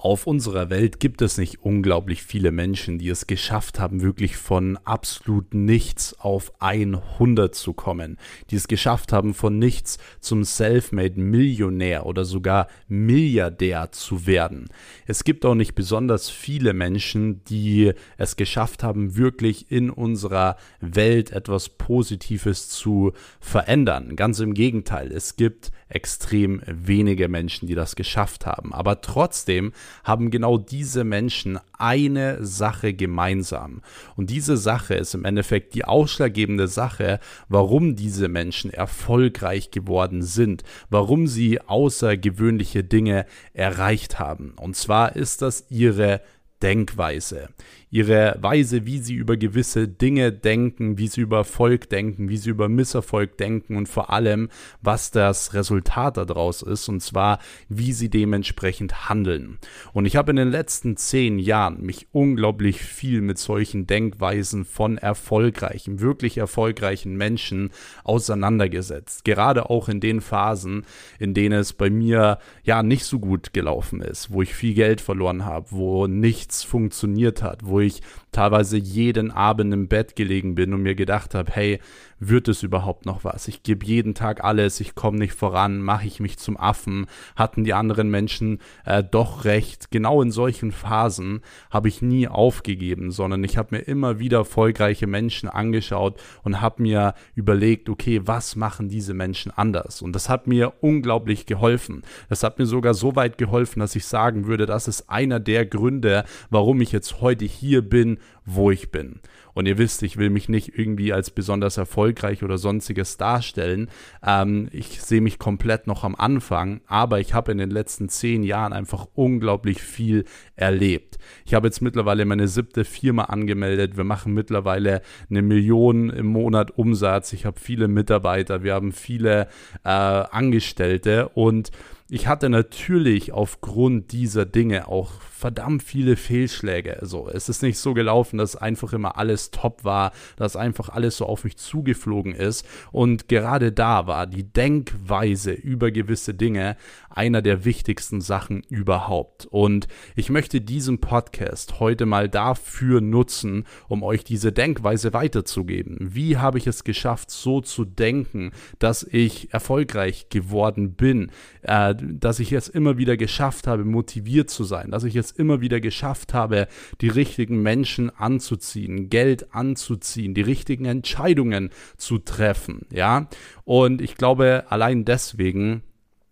Auf 0.00 0.28
unserer 0.28 0.70
Welt 0.70 1.00
gibt 1.00 1.22
es 1.22 1.38
nicht 1.38 1.60
unglaublich 1.60 2.22
viele 2.22 2.52
Menschen, 2.52 2.98
die 2.98 3.08
es 3.08 3.26
geschafft 3.26 3.80
haben, 3.80 4.00
wirklich 4.00 4.36
von 4.36 4.76
absolut 4.84 5.54
nichts 5.54 6.14
auf 6.20 6.52
100 6.60 7.52
zu 7.52 7.72
kommen, 7.72 8.16
die 8.48 8.54
es 8.54 8.68
geschafft 8.68 9.12
haben, 9.12 9.34
von 9.34 9.58
nichts 9.58 9.98
zum 10.20 10.44
Selfmade 10.44 11.20
Millionär 11.20 12.06
oder 12.06 12.24
sogar 12.24 12.68
Milliardär 12.86 13.90
zu 13.90 14.24
werden. 14.24 14.68
Es 15.08 15.24
gibt 15.24 15.44
auch 15.44 15.56
nicht 15.56 15.74
besonders 15.74 16.30
viele 16.30 16.74
Menschen, 16.74 17.42
die 17.46 17.92
es 18.18 18.36
geschafft 18.36 18.84
haben, 18.84 19.16
wirklich 19.16 19.72
in 19.72 19.90
unserer 19.90 20.58
Welt 20.80 21.32
etwas 21.32 21.70
Positives 21.70 22.68
zu 22.68 23.14
verändern. 23.40 24.14
Ganz 24.14 24.38
im 24.38 24.54
Gegenteil, 24.54 25.10
es 25.10 25.34
gibt 25.34 25.72
extrem 25.88 26.62
wenige 26.66 27.28
Menschen, 27.28 27.66
die 27.66 27.74
das 27.74 27.96
geschafft 27.96 28.46
haben. 28.46 28.72
Aber 28.72 29.00
trotzdem 29.00 29.72
haben 30.04 30.30
genau 30.30 30.58
diese 30.58 31.04
Menschen 31.04 31.58
eine 31.76 32.44
Sache 32.44 32.94
gemeinsam. 32.94 33.82
Und 34.16 34.30
diese 34.30 34.56
Sache 34.56 34.94
ist 34.94 35.14
im 35.14 35.24
Endeffekt 35.24 35.74
die 35.74 35.84
ausschlaggebende 35.84 36.68
Sache, 36.68 37.20
warum 37.48 37.96
diese 37.96 38.28
Menschen 38.28 38.72
erfolgreich 38.72 39.70
geworden 39.70 40.22
sind, 40.22 40.62
warum 40.90 41.26
sie 41.26 41.60
außergewöhnliche 41.60 42.84
Dinge 42.84 43.26
erreicht 43.52 44.18
haben. 44.18 44.54
Und 44.60 44.76
zwar 44.76 45.16
ist 45.16 45.42
das 45.42 45.66
ihre 45.70 46.20
Denkweise 46.62 47.48
ihre 47.90 48.36
Weise, 48.40 48.86
wie 48.86 48.98
sie 48.98 49.14
über 49.14 49.36
gewisse 49.36 49.88
Dinge 49.88 50.32
denken, 50.32 50.98
wie 50.98 51.08
sie 51.08 51.22
über 51.22 51.38
Erfolg 51.38 51.88
denken, 51.88 52.28
wie 52.28 52.36
sie 52.36 52.50
über 52.50 52.68
Misserfolg 52.68 53.38
denken 53.38 53.76
und 53.76 53.88
vor 53.88 54.10
allem, 54.10 54.48
was 54.82 55.10
das 55.10 55.54
Resultat 55.54 56.16
daraus 56.16 56.62
ist, 56.62 56.88
und 56.88 57.00
zwar, 57.00 57.38
wie 57.68 57.92
sie 57.92 58.10
dementsprechend 58.10 59.08
handeln. 59.08 59.58
Und 59.92 60.06
ich 60.06 60.16
habe 60.16 60.30
in 60.30 60.36
den 60.36 60.50
letzten 60.50 60.96
zehn 60.96 61.38
Jahren 61.38 61.80
mich 61.82 62.08
unglaublich 62.12 62.80
viel 62.80 63.20
mit 63.20 63.38
solchen 63.38 63.86
Denkweisen 63.86 64.64
von 64.64 64.98
erfolgreichen, 64.98 66.00
wirklich 66.00 66.38
erfolgreichen 66.38 67.16
Menschen 67.16 67.70
auseinandergesetzt. 68.04 69.24
Gerade 69.24 69.70
auch 69.70 69.88
in 69.88 70.00
den 70.00 70.20
Phasen, 70.20 70.84
in 71.18 71.34
denen 71.34 71.60
es 71.60 71.72
bei 71.72 71.90
mir 71.90 72.38
ja 72.62 72.82
nicht 72.82 73.04
so 73.04 73.18
gut 73.18 73.52
gelaufen 73.52 74.00
ist, 74.00 74.30
wo 74.30 74.42
ich 74.42 74.54
viel 74.54 74.74
Geld 74.74 75.00
verloren 75.00 75.44
habe, 75.44 75.68
wo 75.70 76.06
nichts 76.06 76.64
funktioniert 76.64 77.42
hat, 77.42 77.64
wo 77.64 77.77
ich 77.80 78.02
teilweise 78.32 78.76
jeden 78.76 79.30
Abend 79.30 79.72
im 79.72 79.88
Bett 79.88 80.16
gelegen 80.16 80.54
bin 80.54 80.74
und 80.74 80.82
mir 80.82 80.94
gedacht 80.94 81.34
habe, 81.34 81.50
hey, 81.52 81.80
wird 82.20 82.48
es 82.48 82.62
überhaupt 82.62 83.06
noch 83.06 83.24
was? 83.24 83.48
Ich 83.48 83.62
gebe 83.62 83.86
jeden 83.86 84.14
Tag 84.14 84.44
alles, 84.44 84.80
ich 84.80 84.94
komme 84.94 85.18
nicht 85.18 85.34
voran, 85.34 85.80
mache 85.80 86.06
ich 86.06 86.20
mich 86.20 86.38
zum 86.38 86.56
Affen, 86.56 87.06
hatten 87.36 87.64
die 87.64 87.74
anderen 87.74 88.10
Menschen 88.10 88.58
äh, 88.84 89.02
doch 89.02 89.44
recht. 89.44 89.90
Genau 89.90 90.22
in 90.22 90.30
solchen 90.30 90.72
Phasen 90.72 91.40
habe 91.70 91.88
ich 91.88 92.02
nie 92.02 92.28
aufgegeben, 92.28 93.10
sondern 93.10 93.44
ich 93.44 93.56
habe 93.56 93.76
mir 93.76 93.82
immer 93.82 94.18
wieder 94.18 94.38
erfolgreiche 94.38 95.06
Menschen 95.06 95.48
angeschaut 95.48 96.20
und 96.42 96.60
habe 96.60 96.82
mir 96.82 97.14
überlegt, 97.34 97.88
okay, 97.88 98.22
was 98.24 98.56
machen 98.56 98.88
diese 98.88 99.14
Menschen 99.14 99.52
anders? 99.52 100.02
Und 100.02 100.12
das 100.14 100.28
hat 100.28 100.46
mir 100.46 100.74
unglaublich 100.80 101.46
geholfen. 101.46 102.02
Das 102.28 102.42
hat 102.42 102.58
mir 102.58 102.66
sogar 102.66 102.94
so 102.94 103.16
weit 103.16 103.38
geholfen, 103.38 103.80
dass 103.80 103.96
ich 103.96 104.06
sagen 104.06 104.46
würde, 104.46 104.66
das 104.66 104.88
ist 104.88 105.10
einer 105.10 105.40
der 105.40 105.66
Gründe, 105.66 106.24
warum 106.50 106.80
ich 106.80 106.92
jetzt 106.92 107.20
heute 107.20 107.44
hier 107.44 107.82
bin, 107.82 108.18
wo 108.48 108.70
ich 108.70 108.90
bin. 108.90 109.20
Und 109.52 109.66
ihr 109.66 109.76
wisst, 109.76 110.02
ich 110.02 110.16
will 110.16 110.30
mich 110.30 110.48
nicht 110.48 110.78
irgendwie 110.78 111.12
als 111.12 111.30
besonders 111.30 111.76
erfolgreich 111.76 112.42
oder 112.42 112.58
sonstiges 112.58 113.16
darstellen. 113.16 113.90
Ähm, 114.24 114.68
ich 114.72 115.02
sehe 115.02 115.20
mich 115.20 115.38
komplett 115.38 115.86
noch 115.86 116.04
am 116.04 116.14
Anfang, 116.14 116.80
aber 116.86 117.20
ich 117.20 117.34
habe 117.34 117.52
in 117.52 117.58
den 117.58 117.70
letzten 117.70 118.08
zehn 118.08 118.42
Jahren 118.44 118.72
einfach 118.72 119.08
unglaublich 119.14 119.82
viel 119.82 120.24
erlebt. 120.54 121.18
Ich 121.44 121.54
habe 121.54 121.66
jetzt 121.66 121.82
mittlerweile 121.82 122.24
meine 122.24 122.48
siebte 122.48 122.84
Firma 122.84 123.24
angemeldet. 123.24 123.96
Wir 123.96 124.04
machen 124.04 124.32
mittlerweile 124.32 125.02
eine 125.28 125.42
Million 125.42 126.10
im 126.10 126.26
Monat 126.26 126.78
Umsatz. 126.78 127.32
Ich 127.32 127.44
habe 127.44 127.58
viele 127.58 127.88
Mitarbeiter, 127.88 128.62
wir 128.62 128.74
haben 128.74 128.92
viele 128.92 129.48
äh, 129.84 129.88
Angestellte 129.88 131.30
und 131.30 131.72
ich 132.08 132.26
hatte 132.26 132.48
natürlich 132.48 133.32
aufgrund 133.32 134.12
dieser 134.12 134.46
Dinge 134.46 134.88
auch 134.88 135.20
verdammt 135.38 135.84
viele 135.84 136.16
Fehlschläge. 136.16 137.00
Also 137.00 137.30
es 137.32 137.48
ist 137.48 137.62
nicht 137.62 137.78
so 137.78 137.94
gelaufen, 137.94 138.38
dass 138.38 138.56
einfach 138.56 138.92
immer 138.92 139.16
alles 139.16 139.52
top 139.52 139.84
war, 139.84 140.12
dass 140.36 140.56
einfach 140.56 140.88
alles 140.88 141.18
so 141.18 141.26
auf 141.26 141.44
mich 141.44 141.56
zugeflogen 141.56 142.34
ist. 142.34 142.66
Und 142.90 143.28
gerade 143.28 143.70
da 143.70 144.08
war 144.08 144.26
die 144.26 144.42
Denkweise 144.42 145.52
über 145.52 145.92
gewisse 145.92 146.34
Dinge 146.34 146.76
einer 147.08 147.40
der 147.40 147.64
wichtigsten 147.64 148.20
Sachen 148.20 148.62
überhaupt. 148.68 149.46
Und 149.46 149.86
ich 150.16 150.28
möchte 150.28 150.60
diesen 150.60 151.00
Podcast 151.00 151.78
heute 151.78 152.04
mal 152.04 152.28
dafür 152.28 153.00
nutzen, 153.00 153.64
um 153.88 154.02
euch 154.02 154.24
diese 154.24 154.52
Denkweise 154.52 155.12
weiterzugeben. 155.12 155.98
Wie 156.00 156.36
habe 156.36 156.58
ich 156.58 156.66
es 156.66 156.82
geschafft, 156.84 157.30
so 157.30 157.60
zu 157.60 157.84
denken, 157.84 158.50
dass 158.78 159.04
ich 159.04 159.52
erfolgreich 159.52 160.28
geworden 160.30 160.94
bin, 160.94 161.30
äh, 161.62 161.94
dass 161.96 162.40
ich 162.40 162.52
es 162.52 162.68
immer 162.68 162.98
wieder 162.98 163.16
geschafft 163.16 163.66
habe, 163.66 163.84
motiviert 163.84 164.50
zu 164.50 164.64
sein, 164.64 164.90
dass 164.90 165.04
ich 165.04 165.16
es 165.16 165.27
immer 165.30 165.60
wieder 165.60 165.80
geschafft 165.80 166.34
habe, 166.34 166.68
die 167.00 167.08
richtigen 167.08 167.62
Menschen 167.62 168.10
anzuziehen, 168.10 169.10
Geld 169.10 169.54
anzuziehen, 169.54 170.34
die 170.34 170.42
richtigen 170.42 170.84
Entscheidungen 170.84 171.70
zu 171.96 172.18
treffen, 172.18 172.86
ja. 172.90 173.28
Und 173.64 174.00
ich 174.00 174.16
glaube, 174.16 174.64
allein 174.68 175.04
deswegen 175.04 175.82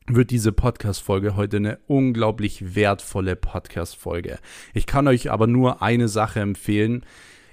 wird 0.08 0.30
diese 0.30 0.52
Podcast-Folge 0.52 1.36
heute 1.36 1.56
eine 1.56 1.78
unglaublich 1.86 2.76
wertvolle 2.76 3.34
Podcast-Folge. 3.34 4.38
Ich 4.72 4.86
kann 4.86 5.08
euch 5.08 5.30
aber 5.30 5.46
nur 5.46 5.82
eine 5.82 6.08
Sache 6.08 6.40
empfehlen. 6.40 7.04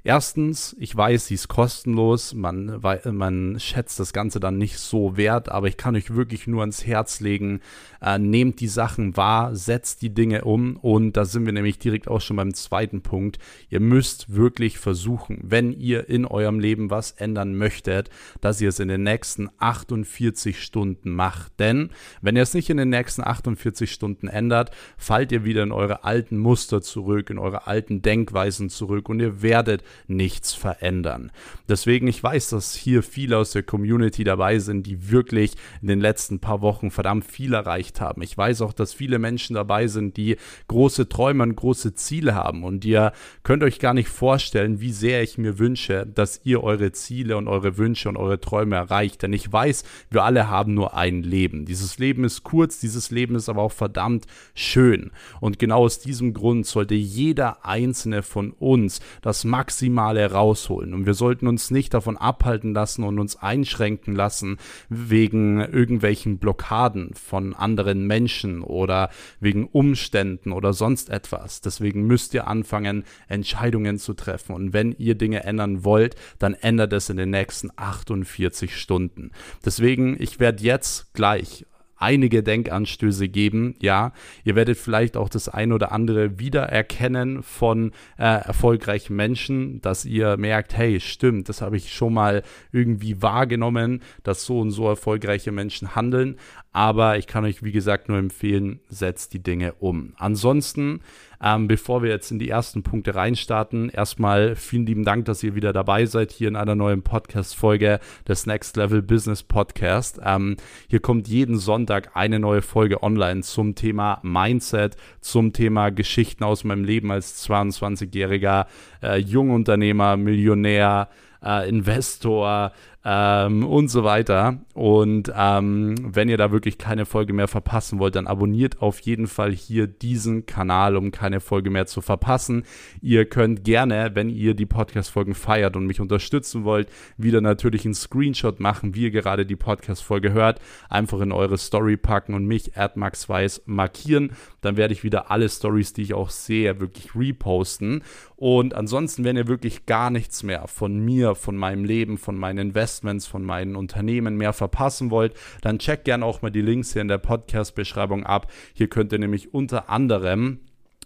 Erstens, 0.05 0.75
ich 0.79 0.93
weiß, 0.93 1.27
sie 1.27 1.35
ist 1.35 1.47
kostenlos, 1.47 2.33
man, 2.33 2.81
man 3.11 3.57
schätzt 3.57 4.01
das 4.01 4.11
Ganze 4.11 4.41
dann 4.41 4.57
nicht 4.57 4.77
so 4.77 5.15
wert, 5.15 5.47
aber 5.47 5.69
ich 5.69 5.77
kann 5.77 5.95
euch 5.95 6.13
wirklich 6.13 6.45
nur 6.45 6.59
ans 6.59 6.85
Herz 6.85 7.21
legen, 7.21 7.61
äh, 8.01 8.19
nehmt 8.19 8.59
die 8.59 8.67
Sachen 8.67 9.15
wahr, 9.15 9.55
setzt 9.55 10.01
die 10.01 10.13
Dinge 10.13 10.43
um 10.43 10.75
und 10.75 11.15
da 11.15 11.23
sind 11.23 11.45
wir 11.45 11.53
nämlich 11.53 11.79
direkt 11.79 12.09
auch 12.09 12.19
schon 12.19 12.35
beim 12.35 12.53
zweiten 12.53 13.01
Punkt. 13.01 13.39
Ihr 13.69 13.79
müsst 13.79 14.35
wirklich 14.35 14.77
versuchen, 14.77 15.39
wenn 15.41 15.71
ihr 15.71 16.09
in 16.09 16.25
eurem 16.25 16.59
Leben 16.59 16.89
was 16.89 17.11
ändern 17.11 17.55
möchtet, 17.55 18.09
dass 18.41 18.59
ihr 18.59 18.67
es 18.67 18.81
in 18.81 18.89
den 18.89 19.03
nächsten 19.03 19.49
48 19.59 20.61
Stunden 20.61 21.11
macht. 21.11 21.57
Denn 21.59 21.91
wenn 22.21 22.35
ihr 22.35 22.43
es 22.43 22.53
nicht 22.53 22.69
in 22.69 22.75
den 22.75 22.89
nächsten 22.89 23.23
48 23.23 23.89
Stunden 23.89 24.27
ändert, 24.27 24.71
fallt 24.97 25.31
ihr 25.31 25.45
wieder 25.45 25.63
in 25.63 25.71
eure 25.71 26.03
alten 26.03 26.37
Muster 26.37 26.81
zurück, 26.81 27.29
in 27.29 27.37
eure 27.37 27.67
alten 27.67 28.01
Denkweisen 28.01 28.69
zurück 28.69 29.07
und 29.07 29.21
ihr 29.21 29.41
werdet 29.41 29.81
nichts 30.07 30.53
verändern. 30.53 31.31
Deswegen, 31.69 32.07
ich 32.07 32.21
weiß, 32.21 32.49
dass 32.49 32.75
hier 32.75 33.03
viele 33.03 33.37
aus 33.37 33.51
der 33.51 33.63
Community 33.63 34.23
dabei 34.23 34.59
sind, 34.59 34.87
die 34.87 35.11
wirklich 35.11 35.53
in 35.81 35.87
den 35.87 36.01
letzten 36.01 36.39
paar 36.39 36.61
Wochen 36.61 36.91
verdammt 36.91 37.25
viel 37.25 37.53
erreicht 37.53 38.01
haben. 38.01 38.21
Ich 38.21 38.37
weiß 38.37 38.61
auch, 38.61 38.73
dass 38.73 38.93
viele 38.93 39.19
Menschen 39.19 39.55
dabei 39.55 39.87
sind, 39.87 40.17
die 40.17 40.37
große 40.67 41.07
Träume 41.07 41.43
und 41.43 41.55
große 41.55 41.93
Ziele 41.93 42.35
haben. 42.35 42.63
Und 42.63 42.85
ihr 42.85 43.13
könnt 43.43 43.63
euch 43.63 43.79
gar 43.79 43.93
nicht 43.93 44.09
vorstellen, 44.09 44.81
wie 44.81 44.91
sehr 44.91 45.23
ich 45.23 45.37
mir 45.37 45.59
wünsche, 45.59 46.05
dass 46.05 46.41
ihr 46.43 46.63
eure 46.63 46.91
Ziele 46.91 47.37
und 47.37 47.47
eure 47.47 47.77
Wünsche 47.77 48.09
und 48.09 48.17
eure 48.17 48.39
Träume 48.39 48.75
erreicht. 48.75 49.21
Denn 49.21 49.33
ich 49.33 49.51
weiß, 49.51 49.83
wir 50.09 50.23
alle 50.23 50.49
haben 50.49 50.73
nur 50.73 50.95
ein 50.95 51.23
Leben. 51.23 51.65
Dieses 51.65 51.97
Leben 51.97 52.23
ist 52.23 52.43
kurz, 52.43 52.79
dieses 52.79 53.11
Leben 53.11 53.35
ist 53.35 53.49
aber 53.49 53.61
auch 53.61 53.71
verdammt 53.71 54.25
schön. 54.53 55.11
Und 55.39 55.59
genau 55.59 55.83
aus 55.83 55.99
diesem 55.99 56.33
Grund 56.33 56.65
sollte 56.65 56.95
jeder 56.95 57.65
einzelne 57.65 58.23
von 58.23 58.51
uns 58.51 58.99
das 59.21 59.43
Maximum 59.43 59.82
Maximale 59.89 60.31
rausholen. 60.31 60.93
Und 60.93 61.05
wir 61.05 61.13
sollten 61.13 61.47
uns 61.47 61.71
nicht 61.71 61.93
davon 61.93 62.17
abhalten 62.17 62.73
lassen 62.73 63.03
und 63.03 63.19
uns 63.19 63.35
einschränken 63.35 64.15
lassen 64.15 64.57
wegen 64.89 65.59
irgendwelchen 65.59 66.37
Blockaden 66.37 67.13
von 67.13 67.53
anderen 67.53 68.07
Menschen 68.07 68.61
oder 68.61 69.09
wegen 69.39 69.67
Umständen 69.67 70.51
oder 70.51 70.73
sonst 70.73 71.09
etwas. 71.09 71.61
Deswegen 71.61 72.05
müsst 72.07 72.33
ihr 72.33 72.47
anfangen, 72.47 73.03
Entscheidungen 73.27 73.97
zu 73.97 74.13
treffen. 74.13 74.53
Und 74.53 74.73
wenn 74.73 74.93
ihr 74.93 75.15
Dinge 75.15 75.43
ändern 75.43 75.83
wollt, 75.83 76.15
dann 76.39 76.53
ändert 76.53 76.93
es 76.93 77.09
in 77.09 77.17
den 77.17 77.29
nächsten 77.29 77.69
48 77.75 78.75
Stunden. 78.75 79.31
Deswegen, 79.65 80.15
ich 80.21 80.39
werde 80.39 80.63
jetzt 80.63 81.13
gleich 81.13 81.65
einige 81.95 82.43
Denkanstöße 82.43 83.29
geben. 83.29 83.75
Ja, 83.81 84.13
ihr 84.43 84.55
werdet 84.55 84.77
vielleicht 84.77 85.17
auch 85.17 85.29
das 85.29 85.49
ein 85.49 85.71
oder 85.71 85.91
andere 85.91 86.39
wiedererkennen 86.39 87.43
von 87.43 87.91
äh, 88.17 88.23
erfolgreichen 88.23 89.15
Menschen, 89.15 89.81
dass 89.81 90.05
ihr 90.05 90.37
merkt, 90.37 90.75
hey, 90.75 90.99
stimmt, 90.99 91.49
das 91.49 91.61
habe 91.61 91.77
ich 91.77 91.93
schon 91.93 92.13
mal 92.13 92.43
irgendwie 92.71 93.21
wahrgenommen, 93.21 94.01
dass 94.23 94.45
so 94.45 94.59
und 94.59 94.71
so 94.71 94.87
erfolgreiche 94.87 95.51
Menschen 95.51 95.95
handeln. 95.95 96.37
Aber 96.71 97.17
ich 97.17 97.27
kann 97.27 97.45
euch, 97.45 97.63
wie 97.63 97.71
gesagt, 97.71 98.09
nur 98.09 98.17
empfehlen, 98.17 98.79
setzt 98.87 99.33
die 99.33 99.43
Dinge 99.43 99.73
um. 99.73 100.13
Ansonsten 100.17 101.01
ähm, 101.43 101.67
bevor 101.67 102.01
wir 102.01 102.09
jetzt 102.09 102.31
in 102.31 102.39
die 102.39 102.49
ersten 102.49 102.83
Punkte 102.83 103.15
reinstarten, 103.15 103.89
erstmal 103.89 104.55
vielen 104.55 104.85
lieben 104.85 105.03
Dank, 105.03 105.25
dass 105.25 105.43
ihr 105.43 105.55
wieder 105.55 105.73
dabei 105.73 106.05
seid 106.05 106.31
hier 106.31 106.47
in 106.47 106.55
einer 106.55 106.75
neuen 106.75 107.01
Podcast-Folge 107.01 107.99
des 108.25 108.45
Next 108.45 108.77
Level 108.77 109.01
Business 109.01 109.43
Podcast. 109.43 110.21
Ähm, 110.23 110.55
hier 110.87 111.01
kommt 111.01 111.27
jeden 111.27 111.57
Sonntag 111.57 112.11
eine 112.15 112.39
neue 112.39 112.61
Folge 112.61 113.03
online 113.03 113.41
zum 113.41 113.75
Thema 113.75 114.19
Mindset, 114.23 114.95
zum 115.19 115.51
Thema 115.51 115.89
Geschichten 115.89 116.45
aus 116.45 116.63
meinem 116.63 116.85
Leben 116.85 117.11
als 117.11 117.45
22-jähriger 117.45 118.65
äh, 119.01 119.17
Jungunternehmer, 119.17 120.15
Millionär, 120.15 121.09
äh, 121.43 121.67
Investor, 121.67 122.71
ähm, 123.05 123.65
und 123.65 123.89
so 123.89 124.03
weiter. 124.03 124.59
Und 124.73 125.31
ähm, 125.35 125.95
wenn 126.15 126.29
ihr 126.29 126.37
da 126.37 126.51
wirklich 126.51 126.77
keine 126.77 127.05
Folge 127.05 127.33
mehr 127.33 127.47
verpassen 127.47 127.99
wollt, 127.99 128.15
dann 128.15 128.27
abonniert 128.27 128.81
auf 128.81 128.99
jeden 129.01 129.27
Fall 129.27 129.51
hier 129.51 129.87
diesen 129.87 130.45
Kanal, 130.45 130.95
um 130.95 131.11
keine 131.11 131.39
Folge 131.39 131.69
mehr 131.69 131.85
zu 131.85 132.01
verpassen. 132.01 132.63
Ihr 133.01 133.25
könnt 133.25 133.63
gerne, 133.65 134.11
wenn 134.13 134.29
ihr 134.29 134.53
die 134.53 134.65
Podcast-Folgen 134.65 135.35
feiert 135.35 135.75
und 135.75 135.85
mich 135.85 135.99
unterstützen 135.99 136.63
wollt, 136.63 136.89
wieder 137.17 137.41
natürlich 137.41 137.85
einen 137.85 137.93
Screenshot 137.93 138.59
machen, 138.59 138.95
wie 138.95 139.03
ihr 139.03 139.11
gerade 139.11 139.45
die 139.45 139.55
Podcast-Folge 139.55 140.31
hört, 140.31 140.59
einfach 140.89 141.19
in 141.19 141.31
eure 141.31 141.57
Story 141.57 141.97
packen 141.97 142.33
und 142.33 142.45
mich, 142.45 142.71
Weiß 142.73 143.63
markieren. 143.65 144.31
Dann 144.61 144.77
werde 144.77 144.93
ich 144.93 145.03
wieder 145.03 145.29
alle 145.29 145.49
Stories, 145.49 145.93
die 145.93 146.03
ich 146.03 146.13
auch 146.13 146.29
sehe, 146.29 146.79
wirklich 146.79 147.15
reposten. 147.15 148.03
Und 148.35 148.73
ansonsten, 148.73 149.23
wenn 149.23 149.37
ihr 149.37 149.47
wirklich 149.47 149.85
gar 149.85 150.09
nichts 150.09 150.43
mehr 150.43 150.67
von 150.67 150.99
mir, 150.99 151.35
von 151.35 151.57
meinem 151.57 151.85
Leben, 151.85 152.17
von 152.17 152.37
meinen 152.37 152.59
Investments, 152.59 152.92
Investments 152.93 153.25
von 153.25 153.43
meinen 153.43 153.75
Unternehmen 153.75 154.37
mehr 154.37 154.53
verpassen 154.53 155.09
wollt, 155.09 155.33
dann 155.61 155.79
checkt 155.79 156.05
gerne 156.05 156.25
auch 156.25 156.41
mal 156.41 156.51
die 156.51 156.61
Links 156.61 156.93
hier 156.93 157.01
in 157.01 157.07
der 157.07 157.17
Podcast-Beschreibung 157.17 158.23
ab. 158.25 158.51
Hier 158.73 158.87
könnt 158.87 159.11
ihr 159.11 159.19
nämlich 159.19 159.53
unter 159.53 159.89
anderem 159.89 160.59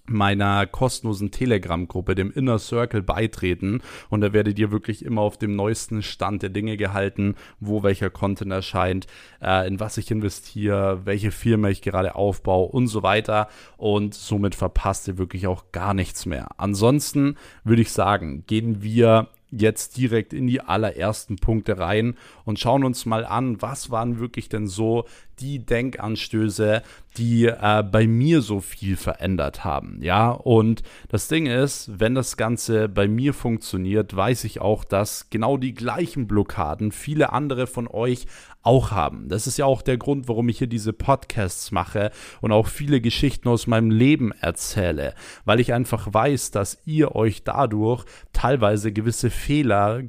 meiner 0.10 0.66
kostenlosen 0.68 1.32
Telegram-Gruppe, 1.32 2.16
dem 2.16 2.32
Inner 2.32 2.60
Circle, 2.60 3.02
beitreten. 3.02 3.82
Und 4.10 4.22
da 4.22 4.32
werdet 4.32 4.58
ihr 4.58 4.72
wirklich 4.72 5.04
immer 5.04 5.22
auf 5.22 5.38
dem 5.38 5.54
neuesten 5.56 6.02
Stand 6.02 6.44
der 6.44 6.50
Dinge 6.50 6.78
gehalten, 6.78 7.36
wo 7.60 7.84
welcher 7.84 8.10
Content 8.10 8.54
erscheint, 8.54 9.08
äh, 9.42 9.68
in 9.68 9.82
was 9.82 9.98
ich 9.98 10.10
investiere, 10.10 11.02
welche 11.04 11.32
Firma 11.32 11.68
ich 11.68 11.82
gerade 11.82 12.16
aufbaue 12.16 12.70
und 12.70 12.88
so 12.88 13.04
weiter. 13.04 13.50
Und 13.76 14.14
somit 14.14 14.56
verpasst 14.56 15.10
ihr 15.10 15.18
wirklich 15.18 15.46
auch 15.46 15.74
gar 15.74 15.94
nichts 15.94 16.26
mehr. 16.26 16.48
Ansonsten 16.56 17.36
würde 17.66 17.82
ich 17.82 17.92
sagen, 17.92 18.46
gehen 18.48 18.82
wir 18.82 19.28
jetzt 19.50 19.98
direkt 19.98 20.34
in 20.34 20.48
die 20.48 20.62
allerersten 20.62 21.38
Punkte 21.38 21.78
rein 21.78 22.16
und 22.46 22.60
schauen 22.60 22.84
uns 22.84 23.06
mal 23.06 23.26
an, 23.26 23.62
was 23.62 23.92
waren 23.92 24.20
wirklich 24.20 24.50
denn 24.50 24.68
so 24.68 25.06
die 25.40 25.66
Denkanstöße, 25.66 26.82
die 27.18 27.46
äh, 27.46 27.84
bei 27.84 28.08
mir 28.08 28.42
so 28.42 28.60
viel 28.60 28.96
verändert 28.96 29.64
haben. 29.64 30.00
Ja, 30.02 30.32
und 30.32 30.84
das 31.10 31.28
Ding 31.28 31.48
ist, 31.48 32.00
wenn 32.00 32.16
das 32.16 32.38
Ganze 32.38 32.90
bei 32.90 33.08
mir 33.08 33.34
funktioniert, 33.34 34.16
weiß 34.16 34.44
ich 34.44 34.62
auch, 34.62 34.84
dass 34.84 35.30
genau 35.30 35.58
die 35.58 35.74
gleichen 35.74 36.28
Blockaden 36.28 36.92
viele 36.92 37.34
andere 37.34 37.68
von 37.68 37.88
euch 37.88 38.28
auch 38.68 38.92
haben. 38.92 39.30
Das 39.30 39.48
ist 39.48 39.58
ja 39.58 39.66
auch 39.66 39.82
der 39.82 39.98
Grund, 39.98 40.28
warum 40.28 40.50
ich 40.50 40.58
hier 40.58 40.68
diese 40.68 40.92
Podcasts 40.92 41.72
mache 41.72 42.12
und 42.42 42.52
auch 42.52 42.68
viele 42.68 43.00
Geschichten 43.00 43.48
aus 43.48 43.66
meinem 43.66 43.92
Leben 43.92 44.34
erzähle, 44.34 45.14
weil 45.46 45.62
ich 45.62 45.74
einfach 45.74 46.14
weiß, 46.14 46.52
dass 46.52 46.82
ihr 46.86 47.16
euch 47.16 47.44
dadurch 47.44 48.04
teilweise 48.34 48.92
gewisse 48.92 49.30
Fehler, 49.30 50.04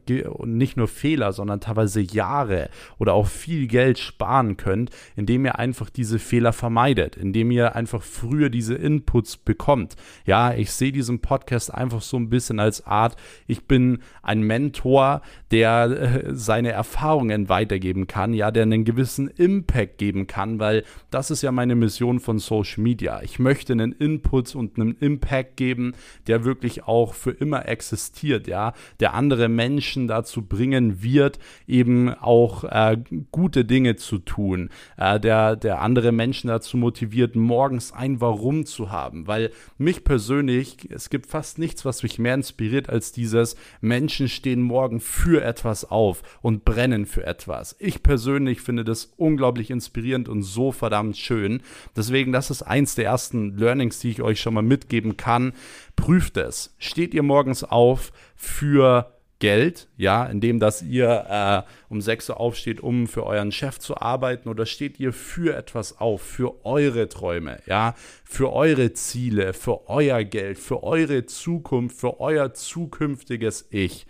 nicht 0.45 0.77
nur 0.77 0.89
Fehler, 0.89 1.33
sondern 1.33 1.61
teilweise 1.61 2.01
Jahre 2.01 2.69
oder 2.99 3.15
auch 3.15 3.29
viel 3.29 3.69
Geld 3.69 4.01
sparen 4.01 4.57
könnt, 4.57 4.91
indem 5.19 5.45
ihr 5.47 5.59
einfach 5.59 5.91
diese 5.91 6.21
Fehler 6.21 6.53
vermeidet, 6.53 7.17
indem 7.17 7.51
ihr 7.51 7.75
einfach 7.75 8.03
früher 8.05 8.51
diese 8.51 8.77
Inputs 8.77 9.37
bekommt. 9.37 9.97
Ja, 10.25 10.55
ich 10.55 10.71
sehe 10.71 10.93
diesen 10.93 11.19
Podcast 11.19 11.75
einfach 11.75 12.03
so 12.03 12.17
ein 12.17 12.31
bisschen 12.31 12.61
als 12.61 12.87
Art, 12.87 13.17
ich 13.49 13.65
bin 13.65 13.99
ein 14.23 14.43
Mentor, 14.43 15.23
der 15.51 15.87
äh, 15.91 16.35
seine 16.35 16.71
Erfahrungen 16.71 17.49
weitergeben 17.49 18.07
kann, 18.07 18.33
ja, 18.33 18.53
der 18.53 18.63
einen 18.63 18.85
gewissen 18.85 19.27
Impact 19.27 19.99
geben 19.99 20.29
kann, 20.29 20.61
weil 20.61 20.85
das 21.11 21.33
ist 21.33 21.43
ja 21.43 21.51
meine 21.51 21.75
Mission 21.75 22.21
von 22.21 22.39
Social 22.39 22.85
Media. 22.85 23.21
Ich 23.23 23.41
möchte 23.41 23.73
einen 23.73 23.91
Input 23.91 24.55
und 24.55 24.79
einen 24.79 24.93
Impact 25.01 25.57
geben, 25.57 25.95
der 26.29 26.45
wirklich 26.45 26.85
auch 26.85 27.15
für 27.15 27.33
immer 27.33 27.67
existiert, 27.67 28.47
ja, 28.47 28.73
der 29.01 29.15
andere 29.15 29.49
Menschen 29.49 30.07
dazu 30.07 30.43
bringen 30.43 31.03
wird, 31.03 31.41
eben 31.67 32.15
auch 32.15 32.63
äh, 32.63 32.99
gute 33.33 33.65
Dinge 33.65 33.97
zu 33.97 34.19
tun, 34.19 34.71
äh, 34.97 35.08
äh, 35.15 35.21
der, 35.21 35.57
der 35.57 35.81
andere 35.81 36.13
Menschen 36.13 36.49
dazu 36.49 36.77
motiviert, 36.77 37.37
morgens 37.37 37.93
ein 37.93 38.21
Warum 38.21 38.67
zu 38.67 38.91
haben. 38.91 39.27
Weil 39.27 39.51
mich 39.77 40.05
persönlich, 40.05 40.89
es 40.91 41.11
gibt 41.11 41.27
fast 41.27 41.59
nichts, 41.59 41.85
was 41.85 42.03
mich 42.03 42.19
mehr 42.19 42.35
inspiriert 42.35 42.89
als 42.89 43.13
dieses, 43.13 43.57
Menschen 43.81 44.29
stehen 44.29 44.63
morgen 44.63 45.01
für 45.01 45.43
etwas 45.43 45.85
auf 45.85 46.23
und 46.43 46.65
brennen 46.65 47.07
für 47.07 47.25
etwas. 47.25 47.77
Ich 47.79 48.03
persönlich 48.03 48.61
finde 48.61 48.85
das 48.85 49.13
unglaublich 49.17 49.71
inspirierend 49.71 50.29
und 50.29 50.43
so 50.43 50.73
verdammt 50.73 51.17
schön. 51.17 51.63
Deswegen, 51.97 52.33
das 52.33 52.51
ist 52.51 52.63
eins 52.63 52.95
der 52.95 53.07
ersten 53.07 53.57
Learnings, 53.57 53.99
die 54.01 54.11
ich 54.11 54.23
euch 54.23 54.41
schon 54.41 54.55
mal 54.55 54.63
mitgeben 54.63 55.17
kann. 55.17 55.53
Prüft 55.97 56.37
es. 56.37 56.75
Steht 56.79 57.15
ihr 57.15 57.23
morgens 57.23 57.65
auf 57.65 58.13
für 58.37 59.18
Geld, 59.41 59.89
ja, 59.97 60.25
indem 60.27 60.59
dass 60.59 60.83
ihr 60.83 61.65
äh, 61.69 61.71
um 61.89 62.01
6 62.01 62.31
Uhr 62.31 62.41
aufsteht, 62.41 62.81
um 62.81 63.07
für 63.07 63.25
euren 63.25 63.53
Chef 63.53 63.79
zu 63.79 63.97
arbeiten, 63.97 64.49
oder 64.49 64.67
steht 64.67 64.99
ihr 64.99 65.13
für 65.13 65.57
etwas 65.57 65.99
auf, 65.99 66.23
für 66.23 66.65
eure 66.65 67.09
Träume, 67.09 67.59
ja, 67.67 67.95
für 68.25 68.53
eure 68.53 68.93
Ziele, 68.95 69.53
für 69.53 69.89
euer 69.89 70.25
Geld, 70.25 70.59
für 70.59 70.83
eure 70.83 71.27
Zukunft, 71.27 71.97
für 71.99 72.21
euer 72.21 72.53
zukünftiges 72.53 73.69
Ich. 73.71 74.07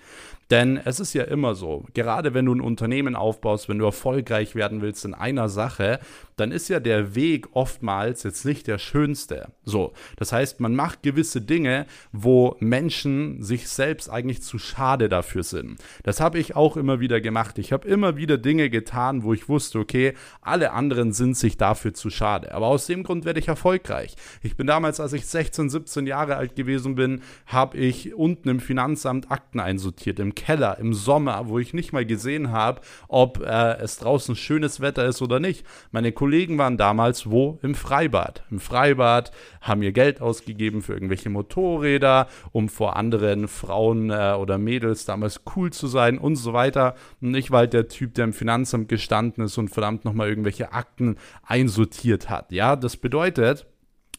Denn 0.51 0.79
es 0.83 0.99
ist 0.99 1.13
ja 1.13 1.25
immer 1.25 1.55
so, 1.55 1.85
gerade 1.93 2.33
wenn 2.33 2.47
du 2.47 2.55
ein 2.55 2.61
Unternehmen 2.61 3.15
aufbaust, 3.15 3.69
wenn 3.69 3.79
du 3.79 3.85
erfolgreich 3.85 4.55
werden 4.55 4.81
willst 4.81 5.05
in 5.05 5.13
einer 5.13 5.51
Sache, 5.51 6.01
dann 6.37 6.53
ist 6.53 6.69
ja 6.69 6.81
der 6.81 7.15
Weg 7.15 7.49
oftmals 7.53 8.23
jetzt 8.23 8.45
nicht 8.45 8.67
der 8.67 8.79
schönste. 8.79 9.53
So, 9.65 9.93
das 10.17 10.33
heißt, 10.33 10.61
man 10.61 10.75
macht 10.75 11.03
gewisse 11.03 11.43
Dinge, 11.43 11.87
wo 12.13 12.57
Menschen 12.61 13.43
sich 13.43 13.69
selbst 13.69 14.09
eigentlich 14.09 14.43
zu 14.43 14.59
schade 14.59 15.09
dafür 15.09 15.43
sind. 15.43 15.79
Das 16.03 16.21
habe 16.21 16.39
ich 16.39 16.57
auch 16.57 16.77
immer 16.77 17.01
wieder 17.01 17.21
gemacht. 17.21 17.59
Ich 17.59 17.73
habe 17.73 17.87
immer 17.87 18.17
wieder 18.17 18.39
Dinge 18.39 18.71
getan, 18.71 19.25
wo 19.25 19.35
ich 19.35 19.49
wusste, 19.49 19.79
okay, 19.79 20.15
alle 20.41 20.73
anderen 20.73 21.13
sind 21.13 21.37
sich 21.37 21.59
dafür 21.59 21.93
zu 21.93 22.09
schade. 22.09 22.55
Aber 22.55 22.69
aus 22.69 22.87
dem 22.87 23.03
Grund 23.03 23.25
werde 23.25 23.41
ich 23.41 23.49
erfolgreich. 23.49 24.15
Ich 24.43 24.57
bin 24.57 24.67
damals, 24.67 25.01
als 25.01 25.13
ich 25.13 25.27
16, 25.27 25.69
17 25.69 26.07
Jahre 26.07 26.37
alt 26.37 26.57
gewesen 26.57 26.95
bin, 26.95 27.21
habe 27.47 27.77
ich 27.77 28.15
unten 28.15 28.49
im 28.49 28.61
Finanzamt 28.61 29.31
Akten 29.31 29.61
einsortiert, 29.61 30.21
im 30.21 30.35
Keller, 30.39 30.79
im 30.79 30.95
Sommer, 30.95 31.49
wo 31.49 31.59
ich 31.59 31.75
nicht 31.75 31.93
mal 31.93 32.07
gesehen 32.07 32.53
habe, 32.53 32.81
ob 33.09 33.45
äh, 33.45 33.77
es 33.79 33.99
draußen 33.99 34.37
schönes 34.37 34.81
Wetter 34.81 35.05
ist 35.05 35.21
oder 35.21 35.41
nicht. 35.41 35.67
Meine 35.91 36.13
Kollegen 36.13 36.59
waren 36.59 36.77
damals 36.77 37.29
wo? 37.29 37.59
Im 37.63 37.75
Freibad. 37.75 38.45
Im 38.51 38.61
Freibad 38.61 39.33
haben 39.61 39.83
ihr 39.83 39.91
Geld 39.91 40.21
ausgegeben 40.21 40.81
für 40.81 40.95
irgendwelche 40.95 41.29
Motorräder, 41.29 42.29
um 42.53 42.69
vor 42.69 42.97
anderen 42.97 43.49
Frauen 43.49 44.11
äh, 44.11 44.35
oder 44.39 44.59
Mädels 44.59 45.05
damals 45.05 45.41
cool 45.57 45.73
zu 45.73 45.89
sein 45.89 46.19
und 46.19 46.37
so 46.37 46.53
weiter. 46.53 46.95
Und 47.21 47.35
ich 47.35 47.51
war 47.51 47.59
halt 47.61 47.73
der 47.73 47.89
Typ, 47.89 48.15
der 48.15 48.25
im 48.25 48.33
Finanzamt 48.33 48.89
gestanden 48.89 49.45
ist 49.45 49.59
und 49.59 49.71
verdammt 49.71 50.05
nochmal 50.05 50.29
irgendwelche 50.29 50.73
Akten 50.73 51.17
einsortiert 51.45 52.31
hat. 52.31 52.53
Ja, 52.53 52.77
das 52.77 52.97
bedeutet, 52.97 53.67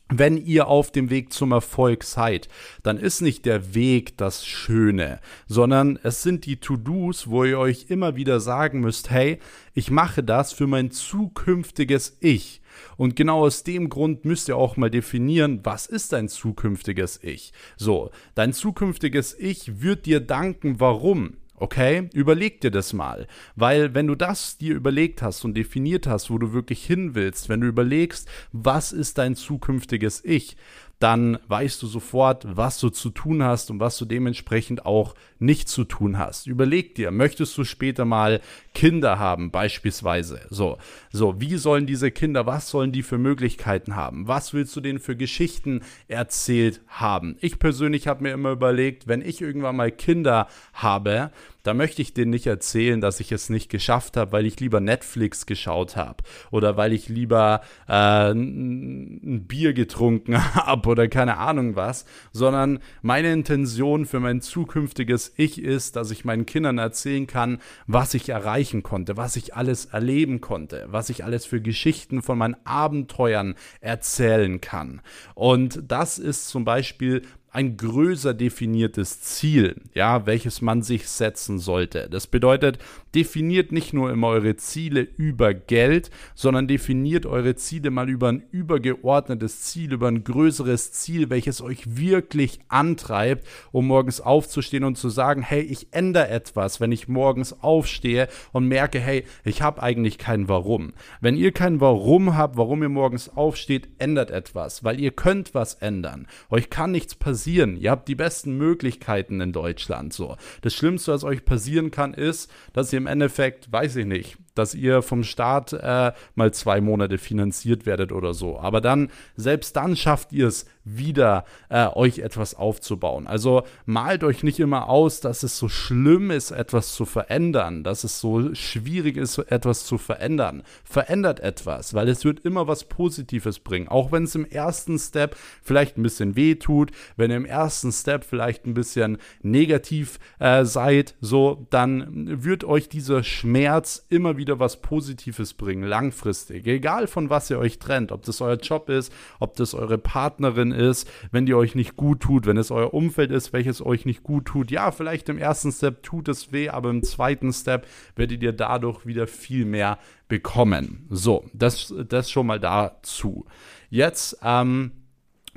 wenn 0.10 0.38
ihr 0.38 0.68
auf 0.68 0.92
dem 0.92 1.10
Weg 1.10 1.32
zum 1.32 1.51
Erfolg 1.51 2.04
seid, 2.04 2.50
dann 2.84 2.98
ist 2.98 3.22
nicht 3.22 3.46
der 3.46 3.75
Weg 3.75 4.18
das 4.18 4.46
Schöne, 4.46 5.20
sondern 5.48 6.00
es 6.01 6.24
sind 6.24 6.46
die 6.46 6.58
To-Dos, 6.58 7.30
wo 7.30 7.44
ihr 7.44 7.60
euch 7.60 7.86
immer 7.89 8.16
wieder 8.16 8.39
sagen 8.39 8.80
müsst, 8.82 9.12
hey, 9.12 9.39
ich 9.75 9.92
mache 9.92 10.24
das 10.24 10.51
für 10.51 10.68
mein 10.68 10.92
zukünftiges 10.92 12.18
Ich. 12.20 12.62
Und 12.98 13.16
genau 13.16 13.46
aus 13.46 13.63
dem 13.63 13.89
Grund 13.89 14.25
müsst 14.25 14.48
ihr 14.48 14.58
auch 14.58 14.78
mal 14.78 14.89
definieren, 14.89 15.60
was 15.63 15.86
ist 15.86 16.13
dein 16.13 16.28
zukünftiges 16.28 17.20
Ich? 17.22 17.54
So, 17.78 18.10
dein 18.36 18.54
zukünftiges 18.54 19.38
Ich 19.38 19.82
wird 19.82 20.06
dir 20.06 20.20
danken, 20.22 20.80
warum? 20.80 21.36
Okay, 21.62 22.10
überleg 22.13 22.62
dir 22.62 22.72
das 22.72 22.94
mal, 22.94 23.28
weil 23.58 23.94
wenn 23.94 24.08
du 24.08 24.16
das 24.16 24.58
dir 24.58 24.75
überlegt 24.75 25.22
hast 25.22 25.44
und 25.44 25.56
definiert 25.56 26.08
hast, 26.08 26.30
wo 26.30 26.38
du 26.38 26.54
wirklich 26.54 26.86
hin 26.86 27.16
willst, 27.16 27.50
wenn 27.50 27.60
du 27.60 27.68
überlegst, 27.68 28.30
was 28.54 28.94
ist 28.94 29.18
dein 29.18 29.36
zukünftiges 29.36 30.24
Ich, 30.24 30.56
dann 31.00 31.39
weißt 31.48 31.82
du 31.82 31.88
sofort, 31.88 32.46
was 32.50 32.79
du 32.79 32.89
zu 32.89 33.10
tun 33.10 33.41
hast 33.41 33.72
und 33.72 33.79
was 33.79 33.98
du 33.98 34.06
dementsprechend 34.06 34.86
auch 34.86 35.15
nicht 35.39 35.70
zu 35.70 35.86
tun 35.86 36.18
hast. 36.18 36.46
Überleg 36.46 36.96
dir, 36.96 37.12
möchtest 37.12 37.58
du 37.58 37.63
später 37.63 38.03
mal 38.03 38.41
Kinder 38.74 39.18
haben, 39.18 39.50
beispielsweise? 39.50 40.41
So, 40.50 40.77
so, 41.12 41.39
wie 41.39 41.56
sollen 41.56 41.86
diese 41.86 42.12
Kinder, 42.12 42.46
was 42.46 42.70
sollen 42.70 42.91
die 42.91 43.03
für 43.03 43.18
Möglichkeiten 43.18 43.96
haben? 43.96 44.27
Was 44.27 44.53
willst 44.53 44.75
du 44.75 44.82
denen 44.82 45.00
für 45.00 45.15
Geschichten 45.15 45.82
erzählt 46.10 46.82
haben? 46.88 47.38
Ich 47.39 47.60
persönlich 47.60 48.08
habe 48.08 48.24
mir 48.24 48.34
immer 48.34 48.51
überlegt, 48.51 49.08
wenn 49.08 49.22
ich 49.22 49.41
irgendwann 49.41 49.77
mal 49.77 49.91
Kinder 49.91 50.48
habe, 50.74 51.32
da 51.63 51.74
möchte 51.74 52.01
ich 52.01 52.13
denen 52.13 52.32
nicht 52.32 52.48
erzählen, 52.48 53.01
dass 53.01 53.20
ich 53.20 53.32
es 53.32 53.50
nicht 53.50 53.70
geschafft 53.70 54.18
habe, 54.18 54.32
weil 54.32 54.46
ich 54.46 54.60
lieber 54.60 54.80
Netflix 54.80 55.46
geschaut 55.46 55.96
habe 55.96 56.24
oder 56.51 56.78
weil 56.78 56.94
ich 56.94 57.10
lieber 57.10 57.62
äh, 57.88 58.32
ein 58.32 59.46
Bier 59.48 59.74
getrunken 59.74 60.38
habe 60.56 60.89
oder 60.89 61.08
keine 61.08 61.38
Ahnung 61.38 61.75
was, 61.75 62.06
sondern 62.32 62.80
meine 63.01 63.32
Intention 63.32 64.06
für 64.06 64.20
mein 64.20 64.42
zukünftiges 64.42 65.34
Ich 65.36 65.62
ist, 65.62 65.96
dass 65.96 66.12
ich 66.12 66.25
meinen 66.25 66.46
Kindern 66.46 66.78
erzählen 66.78 67.28
kann, 67.28 67.60
was 67.88 68.13
ich 68.13 68.30
erreichen 68.30 68.84
konnte, 68.84 69.18
was 69.18 69.36
ich 69.36 69.56
alles 69.56 69.86
erleben 69.86 70.42
konnte, 70.42 70.86
was 70.89 71.10
ich 71.10 71.24
alles 71.24 71.46
für 71.46 71.62
Geschichten 71.62 72.22
von 72.22 72.38
meinen 72.38 72.56
Abenteuern 72.66 73.56
erzählen 73.82 74.62
kann. 74.62 75.01
Und 75.36 75.84
das 75.88 76.20
ist 76.20 76.48
zum 76.48 76.66
Beispiel 76.66 77.24
ein 77.51 77.77
größer 77.77 78.34
definiertes 78.36 79.22
Ziel, 79.22 79.82
ja, 79.94 80.27
welches 80.27 80.62
man 80.62 80.84
sich 80.84 81.08
setzen 81.08 81.58
sollte. 81.58 82.08
Das 82.10 82.27
bedeutet, 82.27 82.77
definiert 83.15 83.72
nicht 83.72 83.91
nur 83.91 84.12
immer 84.12 84.27
eure 84.27 84.56
Ziele 84.56 85.01
über 85.01 85.56
Geld, 85.56 86.12
sondern 86.36 86.68
definiert 86.68 87.25
eure 87.25 87.56
Ziele 87.56 87.89
mal 87.89 88.08
über 88.08 88.29
ein 88.29 88.44
übergeordnetes 88.51 89.62
Ziel, 89.62 89.94
über 89.94 90.10
ein 90.10 90.24
größeres 90.24 90.91
Ziel, 90.91 91.32
welches 91.32 91.62
euch 91.62 91.98
wirklich 91.98 92.60
antreibt, 92.68 93.48
um 93.72 93.88
morgens 93.88 94.22
aufzustehen 94.22 94.84
und 94.84 94.98
zu 94.98 95.10
sagen, 95.10 95.41
hey, 95.41 95.62
ich 95.62 95.88
ändere 95.91 96.29
etwas, 96.29 96.79
wenn 96.79 96.91
ich 96.91 97.08
morgens 97.08 97.63
aufstehe 97.63 98.27
und 98.51 98.68
merke, 98.68 99.00
hey, 99.00 99.24
ich 99.44 99.63
habe 99.63 99.82
eigentlich 99.82 100.20
kein 100.20 100.48
Warum. 100.48 100.94
Wenn 101.20 101.36
ihr 101.36 101.51
kein 101.51 101.82
Warum 101.82 102.38
habt, 102.38 102.58
warum 102.58 102.84
ihr 102.84 102.89
morgens 102.89 103.36
aufsteht, 103.36 103.89
ändert 103.98 104.29
etwas, 104.29 104.84
weil 104.84 105.00
ihr 105.00 105.12
könnt 105.12 105.56
was 105.56 105.74
ändern. 105.74 106.27
Euch 106.51 106.70
kann 106.70 106.91
nichts 106.91 107.15
passieren 107.15 107.38
passieren. 107.39 107.77
Ihr 107.77 107.91
habt 107.91 108.10
die 108.10 108.15
besten 108.15 108.58
Möglichkeiten 108.58 109.39
in 109.39 109.53
Deutschland 109.53 110.12
so. 110.12 110.36
Das 110.62 110.74
Schlimmste, 110.74 111.13
was 111.13 111.24
euch 111.24 111.46
passieren 111.46 111.89
kann, 111.89 112.13
ist, 112.13 112.51
dass 112.74 112.91
ihr 112.91 112.98
im 112.98 113.08
Endeffekt, 113.08 113.72
weiß 113.72 113.96
ich 113.96 114.05
nicht, 114.05 114.38
dass 114.56 114.75
ihr 114.75 115.01
vom 115.01 115.24
Staat 115.24 115.74
äh, 115.74 116.12
mal 116.36 116.53
zwei 116.53 116.82
Monate 116.82 117.18
finanziert 117.18 117.86
werdet 117.86 118.12
oder 118.12 118.34
so. 118.34 118.60
Aber 118.60 118.82
dann, 118.82 119.10
selbst 119.36 119.75
dann 119.75 119.96
schafft 119.96 120.34
ihr 120.34 120.48
es 120.48 120.65
wieder, 120.98 121.46
äh, 121.70 121.88
euch 121.88 122.20
etwas 122.20 122.56
aufzubauen. 122.56 123.27
Also 123.27 123.63
malt 123.86 124.24
euch 124.24 124.44
nicht 124.44 124.60
immer 124.60 124.89
aus, 124.89 125.20
dass 125.22 125.44
es 125.44 125.58
so 125.58 125.70
schlimm 125.70 126.32
ist, 126.32 126.51
etwas 126.51 126.94
zu 126.94 127.06
verändern, 127.06 127.84
dass 127.84 128.03
es 128.03 128.20
so 128.20 128.53
schwierig 128.56 129.18
ist, 129.18 129.38
etwas 129.38 129.86
zu 129.86 129.98
verändern. 129.98 130.63
Verändert 130.84 131.39
etwas, 131.41 131.94
weil 131.94 132.08
es 132.10 132.25
wird 132.25 132.39
immer 132.39 132.68
was 132.68 132.86
Positives 132.86 133.60
bringen. 133.60 133.88
Auch 133.88 134.12
wenn 134.12 134.24
es 134.24 134.36
im 134.36 134.46
ersten 134.46 134.98
Step 134.98 135.36
vielleicht 135.62 135.98
ein 135.98 136.03
bisschen 136.03 136.36
weh 136.36 136.56
tut, 136.56 136.91
wenn 137.18 137.29
ihr 137.29 137.38
im 137.38 137.46
ersten 137.46 137.91
Step 137.91 138.24
vielleicht 138.24 138.65
ein 138.65 138.74
bisschen 138.74 139.18
negativ 139.41 140.20
äh, 140.39 140.65
seid, 140.65 141.15
so, 141.22 141.68
dann 141.70 142.44
wird 142.44 142.63
euch 142.63 142.89
dieser 142.89 143.24
Schmerz 143.24 144.06
immer 144.10 144.38
wieder 144.38 144.38
wieder 144.39 144.60
was 144.60 144.81
Positives 144.81 145.53
bringen, 145.53 145.84
langfristig. 145.84 146.65
Egal 146.65 147.05
von 147.05 147.29
was 147.29 147.51
ihr 147.51 147.60
euch 147.60 147.77
trennt, 147.77 148.12
ob 148.12 148.24
das 148.24 148.41
euer 148.41 148.55
Job 148.55 148.89
ist, 148.89 149.13
ob 149.39 149.55
das 149.55 149.75
eure 149.75 150.00
Partnerin 150.00 150.72
ist, 150.72 151.08
wenn 151.31 151.46
die 151.46 151.53
euch 151.53 151.75
nicht 151.75 151.96
gut 151.96 152.22
tut, 152.22 152.48
wenn 152.48 152.58
es 152.58 152.72
euer 152.72 152.96
Umfeld 152.96 153.29
ist, 153.29 153.53
welches 153.53 153.86
euch 153.86 154.05
nicht 154.05 154.24
gut 154.24 154.46
tut. 154.46 154.72
Ja, 154.72 154.89
vielleicht 154.89 155.29
im 155.29 155.38
ersten 155.38 155.72
Step 155.72 156.01
tut 156.01 156.27
es 156.27 156.51
weh, 156.51 156.69
aber 156.69 156.89
im 156.89 157.03
zweiten 157.03 157.53
Step 157.53 157.86
werdet 158.15 158.41
ihr 158.41 158.53
dadurch 158.53 159.05
wieder 159.05 159.27
viel 159.27 159.65
mehr 159.65 160.00
bekommen. 160.27 161.05
So, 161.10 161.46
das, 161.53 161.93
das 162.08 162.31
schon 162.31 162.48
mal 162.48 162.60
dazu. 162.60 163.46
Jetzt, 163.89 164.39
ähm, 164.43 164.91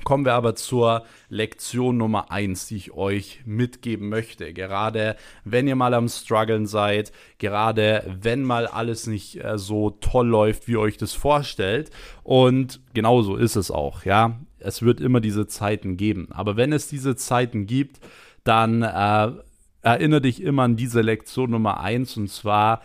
Kommen 0.05 0.25
wir 0.25 0.35
aber 0.35 0.55
zur 0.55 1.05
Lektion 1.29 1.97
Nummer 1.97 2.31
1, 2.31 2.67
die 2.67 2.77
ich 2.77 2.93
euch 2.93 3.41
mitgeben 3.45 4.09
möchte. 4.09 4.53
Gerade 4.53 5.17
wenn 5.45 5.69
ihr 5.69 5.77
mal 5.77 5.95
am 5.95 6.09
Struggeln 6.09 6.67
seid, 6.67 7.13
gerade 7.39 8.05
wenn 8.21 8.43
mal 8.43 8.67
alles 8.67 9.07
nicht 9.07 9.43
äh, 9.43 9.59
so 9.59 9.91
toll 9.91 10.27
läuft, 10.27 10.67
wie 10.67 10.73
ihr 10.73 10.81
euch 10.81 10.97
das 10.97 11.13
vorstellt. 11.13 11.91
Und 12.25 12.81
genauso 12.95 13.37
ist 13.37 13.57
es 13.57 13.71
auch, 13.71 14.05
ja. 14.05 14.39
Es 14.59 14.83
wird 14.83 15.01
immer 15.01 15.21
diese 15.21 15.49
Zeiten 15.49 15.97
geben. 15.97 16.29
Aber 16.31 16.57
wenn 16.57 16.73
es 16.73 16.87
diese 16.87 17.17
Zeiten 17.17 17.67
gibt, 17.67 18.01
dann 18.45 18.83
äh, 18.83 19.33
erinnere 19.83 20.21
dich 20.21 20.43
immer 20.43 20.63
an 20.63 20.77
diese 20.77 21.01
Lektion 21.01 21.51
Nummer 21.51 21.81
1 21.81 22.17
und 22.17 22.29
zwar, 22.29 22.83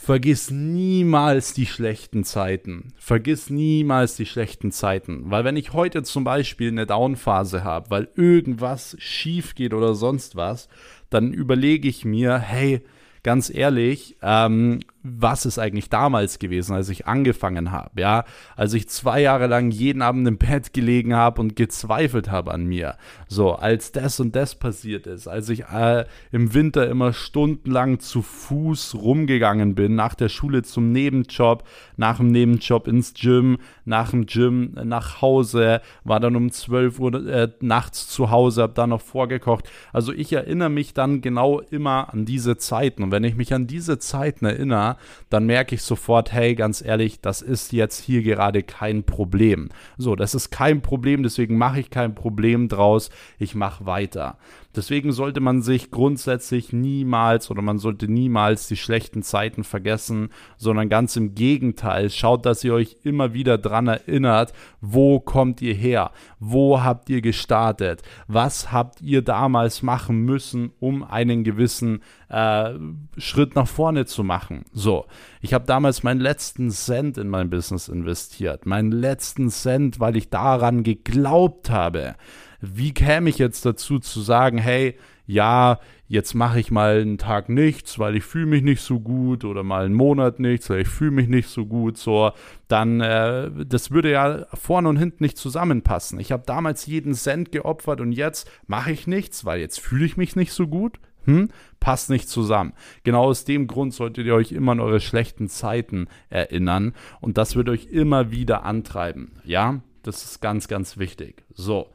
Vergiss 0.00 0.52
niemals 0.52 1.54
die 1.54 1.66
schlechten 1.66 2.22
Zeiten. 2.22 2.94
Vergiss 2.98 3.50
niemals 3.50 4.14
die 4.14 4.26
schlechten 4.26 4.70
Zeiten. 4.70 5.28
Weil 5.28 5.42
wenn 5.42 5.56
ich 5.56 5.72
heute 5.72 6.04
zum 6.04 6.22
Beispiel 6.22 6.68
eine 6.68 6.86
Downphase 6.86 7.64
habe, 7.64 7.90
weil 7.90 8.08
irgendwas 8.14 8.94
schief 9.00 9.56
geht 9.56 9.74
oder 9.74 9.96
sonst 9.96 10.36
was, 10.36 10.68
dann 11.10 11.32
überlege 11.32 11.88
ich 11.88 12.04
mir, 12.04 12.38
hey, 12.38 12.80
ganz 13.24 13.50
ehrlich, 13.52 14.16
ähm, 14.22 14.80
was 15.02 15.46
ist 15.46 15.58
eigentlich 15.58 15.90
damals 15.90 16.38
gewesen, 16.38 16.74
als 16.74 16.88
ich 16.88 17.06
angefangen 17.06 17.70
habe, 17.70 18.00
ja, 18.00 18.24
als 18.56 18.74
ich 18.74 18.88
zwei 18.88 19.20
Jahre 19.20 19.46
lang 19.46 19.70
jeden 19.70 20.02
Abend 20.02 20.26
im 20.26 20.38
Bett 20.38 20.72
gelegen 20.72 21.14
habe 21.14 21.40
und 21.40 21.54
gezweifelt 21.54 22.30
habe 22.30 22.52
an 22.52 22.64
mir, 22.64 22.96
so, 23.28 23.54
als 23.54 23.92
das 23.92 24.18
und 24.18 24.34
das 24.34 24.56
passiert 24.56 25.06
ist, 25.06 25.28
als 25.28 25.48
ich 25.50 25.66
äh, 25.66 26.04
im 26.32 26.52
Winter 26.52 26.88
immer 26.88 27.12
stundenlang 27.12 28.00
zu 28.00 28.22
Fuß 28.22 28.96
rumgegangen 28.96 29.76
bin, 29.76 29.94
nach 29.94 30.14
der 30.14 30.28
Schule 30.28 30.62
zum 30.62 30.90
Nebenjob, 30.90 31.62
nach 31.96 32.16
dem 32.16 32.32
Nebenjob 32.32 32.88
ins 32.88 33.14
Gym, 33.14 33.58
nach 33.84 34.10
dem 34.10 34.26
Gym 34.26 34.74
nach 34.82 35.22
Hause, 35.22 35.80
war 36.02 36.18
dann 36.18 36.34
um 36.34 36.50
12 36.50 36.98
Uhr 36.98 37.26
äh, 37.26 37.48
nachts 37.60 38.08
zu 38.08 38.30
Hause, 38.30 38.62
habe 38.62 38.74
dann 38.74 38.90
noch 38.90 39.02
vorgekocht, 39.02 39.70
also 39.92 40.12
ich 40.12 40.32
erinnere 40.32 40.70
mich 40.70 40.92
dann 40.92 41.20
genau 41.20 41.60
immer 41.60 42.12
an 42.12 42.24
diese 42.24 42.56
Zeiten. 42.56 43.04
Und 43.04 43.12
wenn 43.12 43.24
ich 43.24 43.36
mich 43.36 43.54
an 43.54 43.66
diese 43.66 43.98
Zeiten 43.98 44.44
erinnere, 44.44 44.87
dann 45.28 45.46
merke 45.46 45.74
ich 45.74 45.82
sofort, 45.82 46.32
hey, 46.32 46.54
ganz 46.54 46.82
ehrlich, 46.82 47.20
das 47.20 47.42
ist 47.42 47.72
jetzt 47.72 48.00
hier 48.00 48.22
gerade 48.22 48.62
kein 48.62 49.04
Problem. 49.04 49.68
So, 49.96 50.16
das 50.16 50.34
ist 50.34 50.50
kein 50.50 50.80
Problem, 50.80 51.22
deswegen 51.22 51.58
mache 51.58 51.80
ich 51.80 51.90
kein 51.90 52.14
Problem 52.14 52.68
draus, 52.68 53.10
ich 53.38 53.54
mache 53.54 53.84
weiter. 53.84 54.38
Deswegen 54.78 55.10
sollte 55.10 55.40
man 55.40 55.60
sich 55.60 55.90
grundsätzlich 55.90 56.72
niemals 56.72 57.50
oder 57.50 57.62
man 57.62 57.80
sollte 57.80 58.06
niemals 58.06 58.68
die 58.68 58.76
schlechten 58.76 59.24
Zeiten 59.24 59.64
vergessen, 59.64 60.28
sondern 60.56 60.88
ganz 60.88 61.16
im 61.16 61.34
Gegenteil, 61.34 62.10
schaut, 62.10 62.46
dass 62.46 62.62
ihr 62.62 62.74
euch 62.74 62.98
immer 63.02 63.34
wieder 63.34 63.58
dran 63.58 63.88
erinnert, 63.88 64.52
wo 64.80 65.18
kommt 65.18 65.60
ihr 65.62 65.74
her? 65.74 66.12
Wo 66.38 66.80
habt 66.80 67.10
ihr 67.10 67.22
gestartet? 67.22 68.02
Was 68.28 68.70
habt 68.70 69.02
ihr 69.02 69.22
damals 69.22 69.82
machen 69.82 70.20
müssen, 70.20 70.70
um 70.78 71.02
einen 71.02 71.42
gewissen 71.42 72.04
äh, 72.28 72.74
Schritt 73.16 73.56
nach 73.56 73.66
vorne 73.66 74.06
zu 74.06 74.22
machen? 74.22 74.64
So, 74.72 75.06
ich 75.40 75.54
habe 75.54 75.64
damals 75.66 76.04
meinen 76.04 76.20
letzten 76.20 76.70
Cent 76.70 77.18
in 77.18 77.28
mein 77.30 77.50
Business 77.50 77.88
investiert. 77.88 78.64
Meinen 78.64 78.92
letzten 78.92 79.50
Cent, 79.50 79.98
weil 79.98 80.14
ich 80.14 80.30
daran 80.30 80.84
geglaubt 80.84 81.68
habe. 81.68 82.14
Wie 82.60 82.92
käme 82.92 83.30
ich 83.30 83.38
jetzt 83.38 83.64
dazu 83.64 83.98
zu 83.98 84.20
sagen, 84.20 84.58
hey, 84.58 84.96
ja, 85.26 85.78
jetzt 86.08 86.34
mache 86.34 86.58
ich 86.58 86.70
mal 86.70 87.00
einen 87.00 87.18
Tag 87.18 87.50
nichts, 87.50 87.98
weil 87.98 88.16
ich 88.16 88.24
fühle 88.24 88.46
mich 88.46 88.62
nicht 88.62 88.80
so 88.80 88.98
gut 88.98 89.44
oder 89.44 89.62
mal 89.62 89.84
einen 89.84 89.94
Monat 89.94 90.40
nichts, 90.40 90.70
weil 90.70 90.80
ich 90.80 90.88
fühle 90.88 91.10
mich 91.10 91.28
nicht 91.28 91.48
so 91.48 91.66
gut, 91.66 91.98
so, 91.98 92.32
dann, 92.66 93.00
äh, 93.00 93.50
das 93.66 93.90
würde 93.90 94.10
ja 94.10 94.46
vorne 94.54 94.88
und 94.88 94.96
hinten 94.96 95.22
nicht 95.22 95.36
zusammenpassen. 95.36 96.18
Ich 96.18 96.32
habe 96.32 96.44
damals 96.46 96.86
jeden 96.86 97.14
Cent 97.14 97.52
geopfert 97.52 98.00
und 98.00 98.12
jetzt 98.12 98.50
mache 98.66 98.90
ich 98.90 99.06
nichts, 99.06 99.44
weil 99.44 99.60
jetzt 99.60 99.80
fühle 99.80 100.06
ich 100.06 100.16
mich 100.16 100.34
nicht 100.34 100.52
so 100.52 100.66
gut. 100.66 100.98
Hm? 101.24 101.50
Passt 101.78 102.08
nicht 102.08 102.30
zusammen. 102.30 102.72
Genau 103.04 103.24
aus 103.24 103.44
dem 103.44 103.66
Grund 103.66 103.92
solltet 103.92 104.24
ihr 104.24 104.34
euch 104.34 104.50
immer 104.50 104.72
an 104.72 104.80
eure 104.80 105.00
schlechten 105.00 105.48
Zeiten 105.50 106.06
erinnern 106.30 106.94
und 107.20 107.36
das 107.36 107.54
wird 107.54 107.68
euch 107.68 107.88
immer 107.88 108.30
wieder 108.30 108.64
antreiben. 108.64 109.32
Ja, 109.44 109.82
das 110.02 110.24
ist 110.24 110.40
ganz, 110.40 110.68
ganz 110.68 110.96
wichtig. 110.96 111.44
So, 111.52 111.88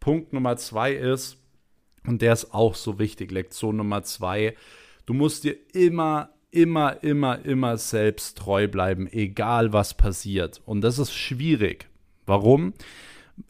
Punkt 0.00 0.32
Nummer 0.32 0.56
zwei 0.56 0.92
ist, 0.92 1.36
und 2.06 2.22
der 2.22 2.32
ist 2.32 2.52
auch 2.54 2.74
so 2.74 2.98
wichtig, 2.98 3.30
Lektion 3.30 3.76
Nummer 3.76 4.02
zwei, 4.02 4.56
du 5.06 5.12
musst 5.12 5.44
dir 5.44 5.56
immer, 5.72 6.30
immer, 6.50 7.02
immer, 7.02 7.44
immer 7.44 7.76
selbst 7.76 8.38
treu 8.38 8.66
bleiben, 8.66 9.06
egal 9.12 9.72
was 9.72 9.94
passiert. 9.94 10.60
Und 10.64 10.80
das 10.80 10.98
ist 10.98 11.12
schwierig. 11.12 11.88
Warum? 12.26 12.72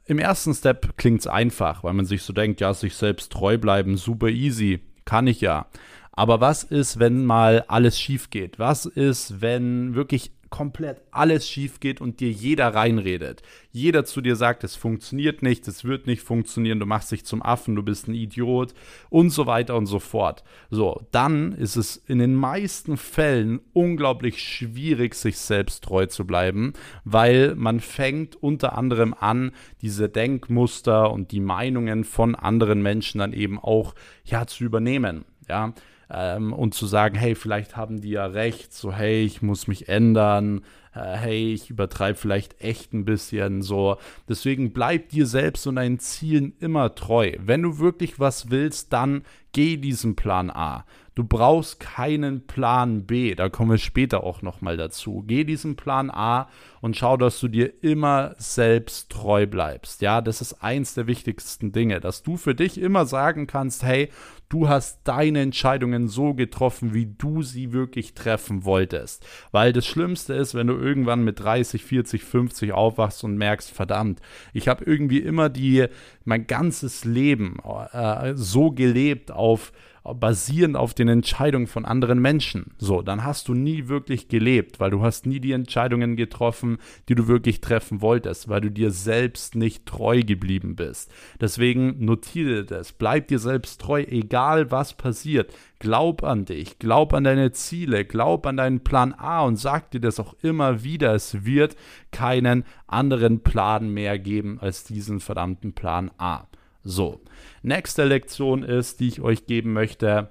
Im 0.07 0.19
ersten 0.19 0.54
Step 0.54 0.97
klingt 0.97 1.21
es 1.21 1.26
einfach, 1.26 1.83
weil 1.85 1.95
man 1.95 2.07
sich 2.07 2.23
so 2.23 2.33
denkt, 2.33 2.61
ja, 2.61 2.75
sich 2.75 2.95
selbst 2.95 3.33
treu 3.33 3.59
bleiben, 3.59 3.97
super 3.97 4.28
easy, 4.28 4.80
kann 5.04 5.26
ich 5.26 5.40
ja. 5.40 5.66
Aber 6.12 6.40
was 6.40 6.64
ist, 6.64 6.99
wenn 6.99 7.25
mal 7.25 7.64
alles 7.69 7.99
schief 7.99 8.30
geht? 8.30 8.59
Was 8.59 8.85
ist, 8.85 9.40
wenn 9.40 9.95
wirklich 9.95 10.33
komplett 10.50 11.00
alles 11.12 11.49
schief 11.49 11.80
geht 11.80 12.00
und 12.00 12.21
dir 12.21 12.30
jeder 12.30 12.75
reinredet. 12.75 13.42
Jeder 13.73 14.04
zu 14.04 14.21
dir 14.21 14.35
sagt, 14.35 14.64
es 14.64 14.75
funktioniert 14.75 15.42
nicht, 15.42 15.66
es 15.69 15.85
wird 15.85 16.07
nicht 16.07 16.23
funktionieren, 16.23 16.80
du 16.80 16.87
machst 16.87 17.12
dich 17.12 17.25
zum 17.25 17.42
Affen, 17.42 17.76
du 17.76 17.83
bist 17.83 18.09
ein 18.09 18.14
Idiot 18.14 18.75
und 19.09 19.30
so 19.30 19.47
weiter 19.47 19.76
und 19.76 19.87
so 19.87 20.00
fort. 20.00 20.42
So, 20.69 21.07
dann 21.12 21.52
ist 21.52 21.76
es 21.76 21.97
in 21.97 22.19
den 22.19 22.35
meisten 22.35 22.97
Fällen 22.97 23.61
unglaublich 23.73 24.42
schwierig, 24.42 25.14
sich 25.14 25.38
selbst 25.38 25.85
treu 25.85 26.07
zu 26.07 26.26
bleiben, 26.26 26.73
weil 27.04 27.54
man 27.54 27.80
fängt 27.80 28.35
unter 28.37 28.76
anderem 28.76 29.14
an, 29.14 29.52
diese 29.83 30.09
Denkmuster 30.09 31.12
und 31.12 31.30
die 31.30 31.40
Meinungen 31.40 32.04
von 32.04 32.35
anderen 32.35 32.83
Menschen 32.83 33.21
dann 33.21 33.33
eben 33.33 33.59
auch 33.59 33.95
ja 34.25 34.47
zu 34.47 34.64
übernehmen. 34.64 35.25
Ja, 35.49 35.75
ähm, 36.11 36.52
und 36.52 36.75
zu 36.75 36.87
sagen, 36.87 37.17
hey, 37.17 37.35
vielleicht 37.35 37.76
haben 37.76 38.00
die 38.00 38.11
ja 38.11 38.26
recht, 38.26 38.73
so 38.73 38.93
hey, 38.93 39.23
ich 39.23 39.43
muss 39.43 39.69
mich 39.69 39.88
ändern, 39.88 40.62
äh, 40.95 41.17
hey, 41.17 41.52
ich 41.52 41.71
übertreibe 41.71 42.19
vielleicht 42.19 42.61
echt 42.61 42.93
ein 42.93 43.05
bisschen 43.05 43.62
so. 43.62 43.97
Deswegen 44.29 44.73
bleib 44.73 45.11
dir 45.11 45.26
selbst 45.26 45.67
und 45.67 45.76
deinen 45.76 45.99
Zielen 46.00 46.55
immer 46.61 46.95
treu. 46.95 47.33
Wenn 47.38 47.62
du 47.62 47.79
wirklich 47.79 48.19
was 48.19 48.50
willst, 48.50 48.93
dann 48.93 49.23
geh 49.52 49.76
diesen 49.76 50.17
Plan 50.17 50.50
A. 50.50 50.85
Du 51.20 51.26
brauchst 51.26 51.80
keinen 51.80 52.46
Plan 52.46 53.04
B. 53.04 53.34
Da 53.34 53.50
kommen 53.50 53.72
wir 53.72 53.76
später 53.76 54.24
auch 54.24 54.40
nochmal 54.40 54.78
dazu. 54.78 55.22
Geh 55.26 55.44
diesen 55.44 55.76
Plan 55.76 56.10
A 56.10 56.48
und 56.80 56.96
schau, 56.96 57.18
dass 57.18 57.38
du 57.40 57.48
dir 57.48 57.84
immer 57.84 58.34
selbst 58.38 59.10
treu 59.10 59.46
bleibst. 59.46 60.00
Ja, 60.00 60.22
das 60.22 60.40
ist 60.40 60.62
eins 60.62 60.94
der 60.94 61.06
wichtigsten 61.06 61.72
Dinge, 61.72 62.00
dass 62.00 62.22
du 62.22 62.38
für 62.38 62.54
dich 62.54 62.80
immer 62.80 63.04
sagen 63.04 63.46
kannst, 63.46 63.82
hey, 63.82 64.08
du 64.48 64.70
hast 64.70 65.00
deine 65.04 65.42
Entscheidungen 65.42 66.08
so 66.08 66.32
getroffen, 66.32 66.94
wie 66.94 67.04
du 67.04 67.42
sie 67.42 67.74
wirklich 67.74 68.14
treffen 68.14 68.64
wolltest. 68.64 69.22
Weil 69.52 69.74
das 69.74 69.86
Schlimmste 69.86 70.32
ist, 70.32 70.54
wenn 70.54 70.68
du 70.68 70.74
irgendwann 70.74 71.22
mit 71.22 71.38
30, 71.38 71.84
40, 71.84 72.24
50 72.24 72.72
aufwachst 72.72 73.24
und 73.24 73.36
merkst, 73.36 73.70
verdammt, 73.70 74.20
ich 74.54 74.68
habe 74.68 74.84
irgendwie 74.84 75.18
immer 75.18 75.50
die 75.50 75.84
mein 76.24 76.46
ganzes 76.46 77.04
Leben 77.04 77.58
äh, 77.92 78.32
so 78.36 78.70
gelebt 78.70 79.30
auf 79.30 79.72
basierend 80.02 80.76
auf 80.76 80.95
den 80.95 81.09
Entscheidungen 81.09 81.66
von 81.66 81.85
anderen 81.85 82.21
Menschen. 82.21 82.73
So, 82.78 83.02
dann 83.02 83.25
hast 83.25 83.49
du 83.49 83.54
nie 83.54 83.88
wirklich 83.88 84.28
gelebt, 84.28 84.80
weil 84.80 84.90
du 84.90 85.02
hast 85.02 85.26
nie 85.26 85.40
die 85.40 85.52
Entscheidungen 85.52 86.16
getroffen, 86.16 86.78
die 87.09 87.14
du 87.14 87.28
wirklich 87.28 87.61
treffen 87.61 88.00
wolltest, 88.00 88.49
weil 88.49 88.61
du 88.61 88.71
dir 88.71 88.90
selbst 88.90 89.54
nicht 89.54 89.87
treu 89.87 90.23
geblieben 90.23 90.76
bist. 90.76 91.12
Deswegen 91.40 92.04
notiere 92.04 92.64
das, 92.64 92.92
bleib 92.92 93.28
dir 93.28 93.38
selbst 93.38 93.80
treu, 93.80 94.02
egal 94.02 94.71
was 94.71 94.95
passiert. 94.95 95.52
Glaub 95.78 96.25
an 96.25 96.45
dich, 96.45 96.78
glaub 96.78 97.14
an 97.14 97.25
deine 97.25 97.52
Ziele, 97.52 98.04
glaub 98.04 98.47
an 98.47 98.57
deinen 98.57 98.80
Plan 98.80 99.14
A 99.14 99.42
und 99.45 99.57
sag 99.57 99.90
dir 99.90 100.00
das 100.00 100.21
auch 100.21 100.35
immer 100.42 100.85
wieder. 100.85 101.14
Es 101.14 101.45
wird 101.45 101.76
keinen 102.11 102.64
anderen 102.87 103.40
Plan 103.40 103.88
mehr 103.88 104.19
geben 104.19 104.59
als 104.61 104.85
diesen 104.85 105.21
verdammten 105.21 105.73
Plan 105.73 106.11
A. 106.19 106.47
So, 106.82 107.20
nächste 107.62 108.04
Lektion 108.04 108.62
ist, 108.62 109.00
die 109.00 109.08
ich 109.08 109.20
euch 109.20 109.46
geben 109.46 109.72
möchte. 109.72 110.30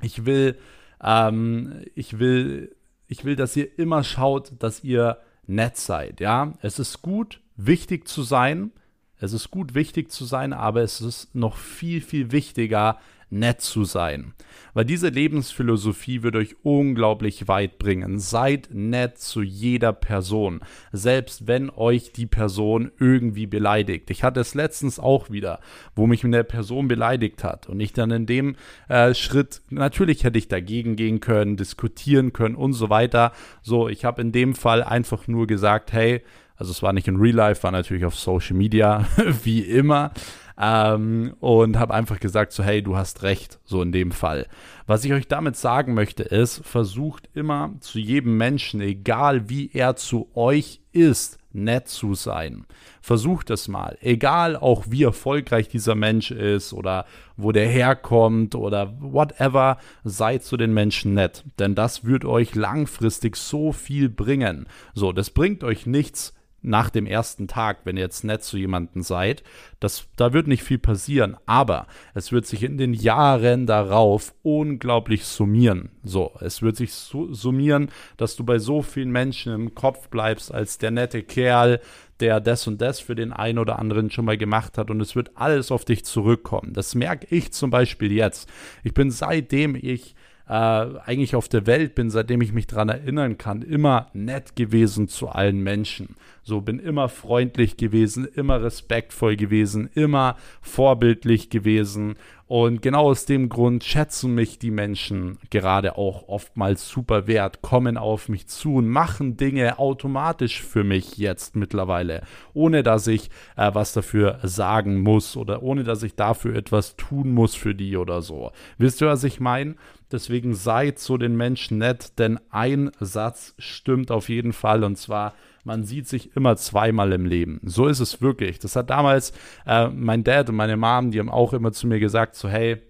Ich 0.00 0.24
will, 0.24 0.56
ähm, 1.02 1.82
ich 1.94 2.18
will, 2.18 2.74
ich 3.06 3.24
will, 3.24 3.36
dass 3.36 3.56
ihr 3.56 3.78
immer 3.78 4.02
schaut, 4.02 4.52
dass 4.58 4.82
ihr 4.82 5.18
nett 5.46 5.76
seid. 5.76 6.20
Ja, 6.20 6.54
es 6.62 6.78
ist 6.78 7.02
gut, 7.02 7.40
wichtig 7.56 8.08
zu 8.08 8.22
sein. 8.22 8.72
Es 9.18 9.32
ist 9.32 9.50
gut, 9.50 9.74
wichtig 9.74 10.10
zu 10.10 10.24
sein, 10.24 10.52
aber 10.52 10.82
es 10.82 11.00
ist 11.00 11.34
noch 11.34 11.56
viel, 11.56 12.00
viel 12.00 12.32
wichtiger, 12.32 12.98
nett 13.34 13.60
zu 13.60 13.84
sein. 13.84 14.32
Weil 14.72 14.84
diese 14.84 15.08
Lebensphilosophie 15.08 16.22
wird 16.22 16.36
euch 16.36 16.56
unglaublich 16.62 17.46
weit 17.46 17.78
bringen. 17.78 18.18
Seid 18.18 18.68
nett 18.72 19.18
zu 19.18 19.42
jeder 19.42 19.92
Person, 19.92 20.60
selbst 20.92 21.46
wenn 21.46 21.70
euch 21.70 22.12
die 22.12 22.26
Person 22.26 22.90
irgendwie 22.98 23.46
beleidigt. 23.46 24.10
Ich 24.10 24.24
hatte 24.24 24.40
es 24.40 24.54
letztens 24.54 24.98
auch 24.98 25.30
wieder, 25.30 25.60
wo 25.94 26.06
mich 26.06 26.24
eine 26.24 26.42
Person 26.42 26.88
beleidigt 26.88 27.44
hat 27.44 27.68
und 27.68 27.78
ich 27.78 27.92
dann 27.92 28.10
in 28.10 28.26
dem 28.26 28.56
äh, 28.88 29.14
Schritt, 29.14 29.62
natürlich 29.70 30.24
hätte 30.24 30.38
ich 30.38 30.48
dagegen 30.48 30.96
gehen 30.96 31.20
können, 31.20 31.56
diskutieren 31.56 32.32
können 32.32 32.56
und 32.56 32.72
so 32.72 32.90
weiter. 32.90 33.32
So, 33.62 33.88
ich 33.88 34.04
habe 34.04 34.22
in 34.22 34.32
dem 34.32 34.54
Fall 34.54 34.82
einfach 34.82 35.28
nur 35.28 35.46
gesagt, 35.46 35.92
hey, 35.92 36.22
also 36.56 36.70
es 36.70 36.82
war 36.82 36.92
nicht 36.92 37.08
in 37.08 37.16
Real 37.16 37.34
Life, 37.34 37.62
war 37.62 37.72
natürlich 37.72 38.04
auf 38.04 38.14
Social 38.14 38.56
Media, 38.56 39.06
wie 39.44 39.60
immer. 39.60 40.12
Ähm, 40.58 41.34
und 41.40 41.78
habe 41.78 41.94
einfach 41.94 42.20
gesagt, 42.20 42.52
so 42.52 42.62
hey, 42.62 42.82
du 42.82 42.96
hast 42.96 43.22
recht, 43.22 43.58
so 43.64 43.82
in 43.82 43.92
dem 43.92 44.12
Fall. 44.12 44.46
Was 44.86 45.04
ich 45.04 45.12
euch 45.12 45.26
damit 45.26 45.56
sagen 45.56 45.94
möchte, 45.94 46.22
ist, 46.22 46.64
versucht 46.64 47.28
immer 47.34 47.72
zu 47.80 47.98
jedem 47.98 48.36
Menschen, 48.36 48.80
egal 48.80 49.48
wie 49.48 49.70
er 49.72 49.96
zu 49.96 50.28
euch 50.34 50.80
ist, 50.92 51.38
nett 51.54 51.88
zu 51.88 52.14
sein. 52.14 52.66
Versucht 53.00 53.50
es 53.50 53.68
mal. 53.68 53.96
Egal 54.00 54.56
auch 54.56 54.84
wie 54.88 55.04
erfolgreich 55.04 55.68
dieser 55.68 55.94
Mensch 55.94 56.30
ist 56.30 56.72
oder 56.72 57.06
wo 57.36 57.52
der 57.52 57.68
herkommt 57.68 58.54
oder 58.54 58.94
whatever, 59.00 59.78
seid 60.02 60.42
zu 60.42 60.56
den 60.56 60.74
Menschen 60.74 61.14
nett. 61.14 61.44
Denn 61.58 61.74
das 61.74 62.04
wird 62.04 62.24
euch 62.24 62.54
langfristig 62.54 63.36
so 63.36 63.72
viel 63.72 64.08
bringen. 64.08 64.66
So, 64.94 65.12
das 65.12 65.30
bringt 65.30 65.64
euch 65.64 65.86
nichts, 65.86 66.34
nach 66.64 66.90
dem 66.90 67.06
ersten 67.06 67.46
Tag, 67.46 67.80
wenn 67.84 67.96
ihr 67.96 68.02
jetzt 68.02 68.24
nett 68.24 68.42
zu 68.42 68.56
jemandem 68.56 69.02
seid. 69.02 69.42
Das, 69.80 70.06
da 70.16 70.32
wird 70.32 70.46
nicht 70.46 70.62
viel 70.62 70.78
passieren, 70.78 71.36
aber 71.46 71.86
es 72.14 72.32
wird 72.32 72.46
sich 72.46 72.62
in 72.62 72.78
den 72.78 72.94
Jahren 72.94 73.66
darauf 73.66 74.34
unglaublich 74.42 75.26
summieren. 75.26 75.90
So, 76.02 76.32
es 76.40 76.62
wird 76.62 76.76
sich 76.76 76.92
summieren, 76.92 77.90
dass 78.16 78.34
du 78.36 78.44
bei 78.44 78.58
so 78.58 78.82
vielen 78.82 79.12
Menschen 79.12 79.52
im 79.52 79.74
Kopf 79.74 80.08
bleibst 80.08 80.52
als 80.52 80.78
der 80.78 80.90
nette 80.90 81.22
Kerl, 81.22 81.80
der 82.20 82.40
das 82.40 82.66
und 82.66 82.80
das 82.80 83.00
für 83.00 83.14
den 83.14 83.32
einen 83.32 83.58
oder 83.58 83.78
anderen 83.78 84.10
schon 84.10 84.24
mal 84.24 84.38
gemacht 84.38 84.78
hat 84.78 84.90
und 84.90 85.00
es 85.00 85.16
wird 85.16 85.32
alles 85.34 85.70
auf 85.70 85.84
dich 85.84 86.04
zurückkommen. 86.04 86.72
Das 86.72 86.94
merke 86.94 87.26
ich 87.28 87.52
zum 87.52 87.70
Beispiel 87.70 88.12
jetzt. 88.12 88.48
Ich 88.84 88.94
bin 88.94 89.10
seitdem 89.10 89.74
ich 89.74 90.14
äh, 90.48 90.52
eigentlich 90.52 91.36
auf 91.36 91.48
der 91.48 91.66
Welt 91.66 91.94
bin, 91.94 92.10
seitdem 92.10 92.40
ich 92.40 92.52
mich 92.52 92.66
daran 92.66 92.88
erinnern 92.88 93.38
kann, 93.38 93.62
immer 93.62 94.08
nett 94.12 94.56
gewesen 94.56 95.08
zu 95.08 95.28
allen 95.28 95.60
Menschen. 95.60 96.16
So 96.42 96.60
bin 96.60 96.78
immer 96.78 97.08
freundlich 97.08 97.78
gewesen, 97.78 98.26
immer 98.26 98.62
respektvoll 98.62 99.36
gewesen, 99.36 99.88
immer 99.94 100.36
vorbildlich 100.60 101.48
gewesen. 101.48 102.16
Und 102.46 102.82
genau 102.82 103.04
aus 103.06 103.24
dem 103.24 103.48
Grund 103.48 103.84
schätzen 103.84 104.34
mich 104.34 104.58
die 104.58 104.70
Menschen 104.70 105.38
gerade 105.48 105.96
auch 105.96 106.28
oftmals 106.28 106.86
super 106.86 107.26
wert, 107.26 107.62
kommen 107.62 107.96
auf 107.96 108.28
mich 108.28 108.48
zu 108.48 108.74
und 108.74 108.86
machen 108.86 109.38
Dinge 109.38 109.78
automatisch 109.78 110.62
für 110.62 110.84
mich 110.84 111.16
jetzt 111.16 111.56
mittlerweile, 111.56 112.22
ohne 112.52 112.82
dass 112.82 113.06
ich 113.06 113.30
äh, 113.56 113.70
was 113.72 113.94
dafür 113.94 114.40
sagen 114.42 115.00
muss 115.00 115.38
oder 115.38 115.62
ohne 115.62 115.84
dass 115.84 116.02
ich 116.02 116.16
dafür 116.16 116.54
etwas 116.54 116.96
tun 116.96 117.32
muss 117.32 117.54
für 117.54 117.74
die 117.74 117.96
oder 117.96 118.20
so. 118.20 118.52
Wisst 118.76 119.00
ihr, 119.00 119.08
was 119.08 119.24
ich 119.24 119.40
meine? 119.40 119.76
Deswegen 120.14 120.54
seid 120.54 120.98
so 120.98 121.16
den 121.16 121.36
Menschen 121.36 121.78
nett, 121.78 122.18
denn 122.18 122.38
ein 122.50 122.90
Satz 123.00 123.54
stimmt 123.58 124.10
auf 124.10 124.28
jeden 124.28 124.52
Fall 124.52 124.84
und 124.84 124.96
zwar 124.96 125.34
man 125.64 125.84
sieht 125.84 126.06
sich 126.06 126.36
immer 126.36 126.56
zweimal 126.56 127.12
im 127.12 127.24
Leben. 127.24 127.60
So 127.64 127.86
ist 127.86 128.00
es 128.00 128.20
wirklich. 128.20 128.58
Das 128.58 128.76
hat 128.76 128.90
damals 128.90 129.32
äh, 129.66 129.88
mein 129.88 130.22
Dad 130.22 130.50
und 130.50 130.56
meine 130.56 130.76
Mom, 130.76 131.10
die 131.10 131.18
haben 131.18 131.30
auch 131.30 131.52
immer 131.54 131.72
zu 131.72 131.86
mir 131.86 131.98
gesagt, 131.98 132.36
so 132.36 132.48
hey, 132.48 132.82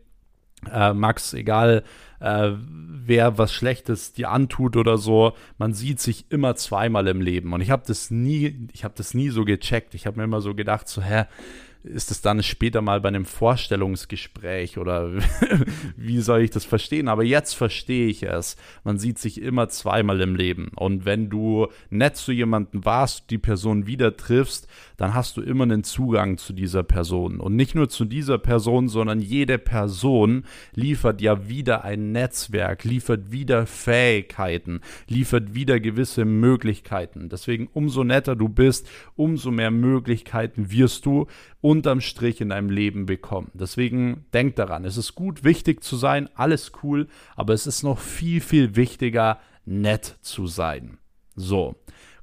äh, 0.73 0.93
Max, 0.93 1.35
egal 1.35 1.85
äh, 2.21 2.51
wer 2.59 3.39
was 3.39 3.53
Schlechtes 3.53 4.13
dir 4.13 4.31
antut 4.31 4.77
oder 4.77 4.99
so, 4.99 5.35
man 5.59 5.73
sieht 5.73 6.01
sich 6.01 6.31
immer 6.31 6.57
zweimal 6.57 7.07
im 7.07 7.21
Leben. 7.21 7.53
Und 7.53 7.61
ich 7.61 7.71
habe 7.71 7.85
das 7.87 8.11
nie, 8.11 8.69
ich 8.73 8.85
habe 8.85 8.95
das 8.97 9.15
nie 9.15 9.29
so 9.29 9.45
gecheckt. 9.45 9.95
Ich 9.95 10.07
habe 10.07 10.19
mir 10.19 10.25
immer 10.25 10.41
so 10.41 10.55
gedacht, 10.55 10.89
so 10.89 11.03
hä, 11.03 11.25
ist 11.85 12.11
es 12.11 12.23
dann 12.23 12.43
später 12.43 12.81
mal 12.81 13.01
bei 13.01 13.09
einem 13.09 13.27
Vorstellungsgespräch 13.27 14.79
oder 14.79 15.13
wie 15.97 16.21
soll 16.21 16.41
ich 16.41 16.51
das 16.51 16.65
verstehen? 16.65 17.09
Aber 17.09 17.25
jetzt 17.25 17.53
verstehe 17.53 18.07
ich 18.07 18.23
es. 18.23 18.57
Man 18.85 18.99
sieht 18.99 19.19
sich 19.19 19.41
immer 19.41 19.69
zweimal 19.69 20.21
im 20.23 20.35
Leben. 20.35 20.71
Und 20.77 21.05
wenn 21.05 21.29
du 21.29 21.69
nett 21.91 22.17
zu 22.17 22.33
jemandem 22.33 22.85
warst, 22.85 23.31
die 23.31 23.39
Person 23.39 23.87
wieder 23.87 24.17
triffst, 24.17 24.67
dann 24.97 25.15
hast 25.15 25.37
du 25.37 25.43
immer 25.43 25.65
einen 25.65 25.85
Zugang 25.85 26.39
zu 26.39 26.53
dieser 26.53 26.83
Person. 26.83 27.39
Und 27.39 27.55
nicht 27.55 27.75
nur 27.75 27.89
zu 27.89 28.05
dieser 28.05 28.39
Person, 28.39 28.89
sondern 28.89 29.21
jede 29.21 29.59
Person 29.59 30.45
liefert 30.75 31.21
ja 31.21 31.49
wieder 31.49 31.85
ein 31.85 32.13
Netzwerk, 32.13 32.85
liefert 32.85 33.31
wieder 33.31 33.67
Fähigkeiten, 33.67 34.81
liefert 35.07 35.55
wieder 35.55 35.81
gewisse 35.81 36.25
Möglichkeiten. 36.25 37.29
Deswegen 37.29 37.69
umso 37.73 38.05
netter 38.05 38.37
du 38.37 38.49
bist, 38.49 38.89
umso 39.17 39.51
mehr 39.51 39.71
Möglichkeiten 39.71 40.71
wirst 40.71 41.05
du 41.05 41.27
unterm 41.75 42.01
Strich 42.01 42.41
in 42.41 42.51
deinem 42.51 42.71
Leben 42.71 43.05
bekommen. 43.05 43.51
Deswegen 43.53 44.27
denk 44.33 44.55
daran, 44.57 44.85
es 44.85 44.97
ist 44.97 45.15
gut, 45.15 45.43
wichtig 45.43 45.83
zu 45.83 45.97
sein, 45.97 46.29
alles 46.37 46.71
cool, 46.83 47.09
aber 47.35 47.53
es 47.53 47.67
ist 47.67 47.83
noch 47.83 47.99
viel, 47.99 48.41
viel 48.41 48.77
wichtiger, 48.77 49.41
nett 49.65 50.17
zu 50.23 50.47
sein. 50.47 50.99
So. 51.35 51.75